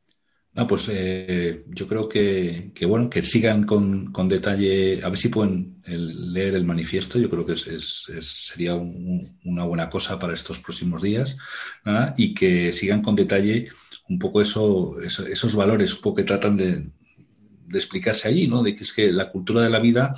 [0.54, 5.28] No, pues eh, yo creo que, bueno, que sigan con, con, detalle, a ver si
[5.28, 11.02] pueden leer el manifiesto, yo creo que es, sería una buena cosa para estos próximos
[11.02, 11.38] días,
[12.16, 13.68] y que sigan con detalle
[14.08, 16.88] un poco eso, esos valores, un poco que tratan de,
[17.74, 18.64] explicarse allí, ¿no?
[18.64, 20.16] De que es que la cultura de la vida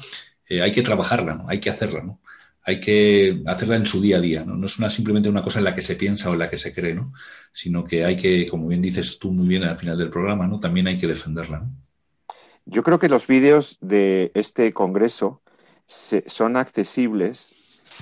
[0.47, 1.49] eh, hay que trabajarla, ¿no?
[1.49, 2.19] Hay que hacerla, ¿no?
[2.67, 4.57] hay que hacerla en su día a día, ¿no?
[4.57, 6.73] No es simplemente una cosa en la que se piensa o en la que se
[6.73, 7.13] cree, ¿no?
[7.53, 10.59] Sino que hay que, como bien dices tú muy bien al final del programa, ¿no?
[10.59, 11.65] También hay que defenderla,
[12.65, 15.41] Yo creo que los vídeos de este congreso
[16.25, 17.53] son accesibles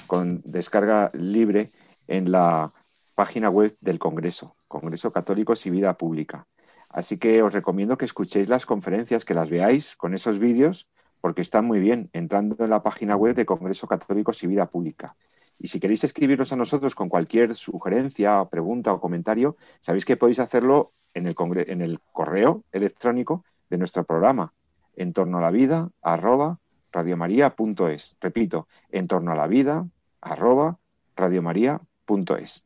[0.08, 1.72] con descarga libre
[2.08, 2.74] en la
[3.14, 6.48] página web del Congreso, Congreso Católicos y Vida Pública.
[6.96, 10.88] Así que os recomiendo que escuchéis las conferencias, que las veáis con esos vídeos
[11.20, 15.18] porque están muy bien entrando en la página web de Congreso Católicos y Vida Pública.
[15.60, 20.40] Y si queréis escribiros a nosotros con cualquier sugerencia, pregunta o comentario, sabéis que podéis
[20.40, 24.54] hacerlo en el, correo electrónico de nuestro programa,
[24.96, 26.60] en torno a la vida, arroba,
[26.94, 28.16] radiomaria.es.
[28.22, 29.86] Repito, en torno a la vida,
[30.22, 30.78] arroba,
[31.18, 32.64] radiomaria.es.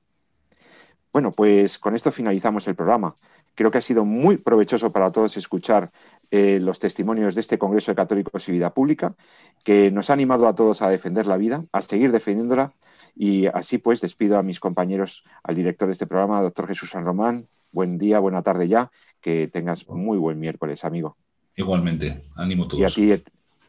[1.11, 3.15] Bueno, pues con esto finalizamos el programa.
[3.59, 5.91] Creo que ha sido muy provechoso para todos escuchar
[6.31, 9.17] eh, los testimonios de este Congreso de Católicos y Vida Pública,
[9.65, 12.71] que nos ha animado a todos a defender la vida, a seguir defendiéndola.
[13.17, 17.03] Y así pues despido a mis compañeros, al director de este programa, doctor Jesús San
[17.03, 17.49] Román.
[17.73, 18.91] Buen día, buena tarde ya.
[19.19, 21.17] Que tengas muy buen miércoles, amigo.
[21.57, 22.79] Igualmente, ánimo todos.
[22.97, 23.23] Y a ti,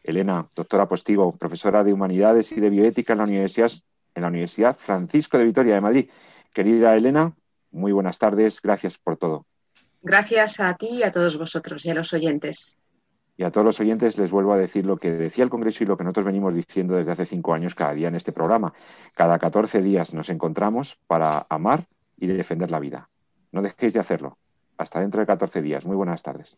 [0.05, 3.73] Elena, doctora Postigo, profesora de Humanidades y de Bioética en la Universidad,
[4.15, 6.09] en la Universidad Francisco de Vitoria de Madrid.
[6.53, 7.33] Querida Elena,
[7.71, 9.47] muy buenas tardes, gracias por todo.
[10.01, 12.77] Gracias a ti y a todos vosotros y a los oyentes.
[13.37, 15.87] Y a todos los oyentes les vuelvo a decir lo que decía el Congreso y
[15.87, 18.73] lo que nosotros venimos diciendo desde hace cinco años cada día en este programa.
[19.15, 21.87] Cada 14 días nos encontramos para amar
[22.17, 23.09] y defender la vida.
[23.51, 24.37] No dejéis de hacerlo.
[24.77, 25.85] Hasta dentro de 14 días.
[25.85, 26.57] Muy buenas tardes.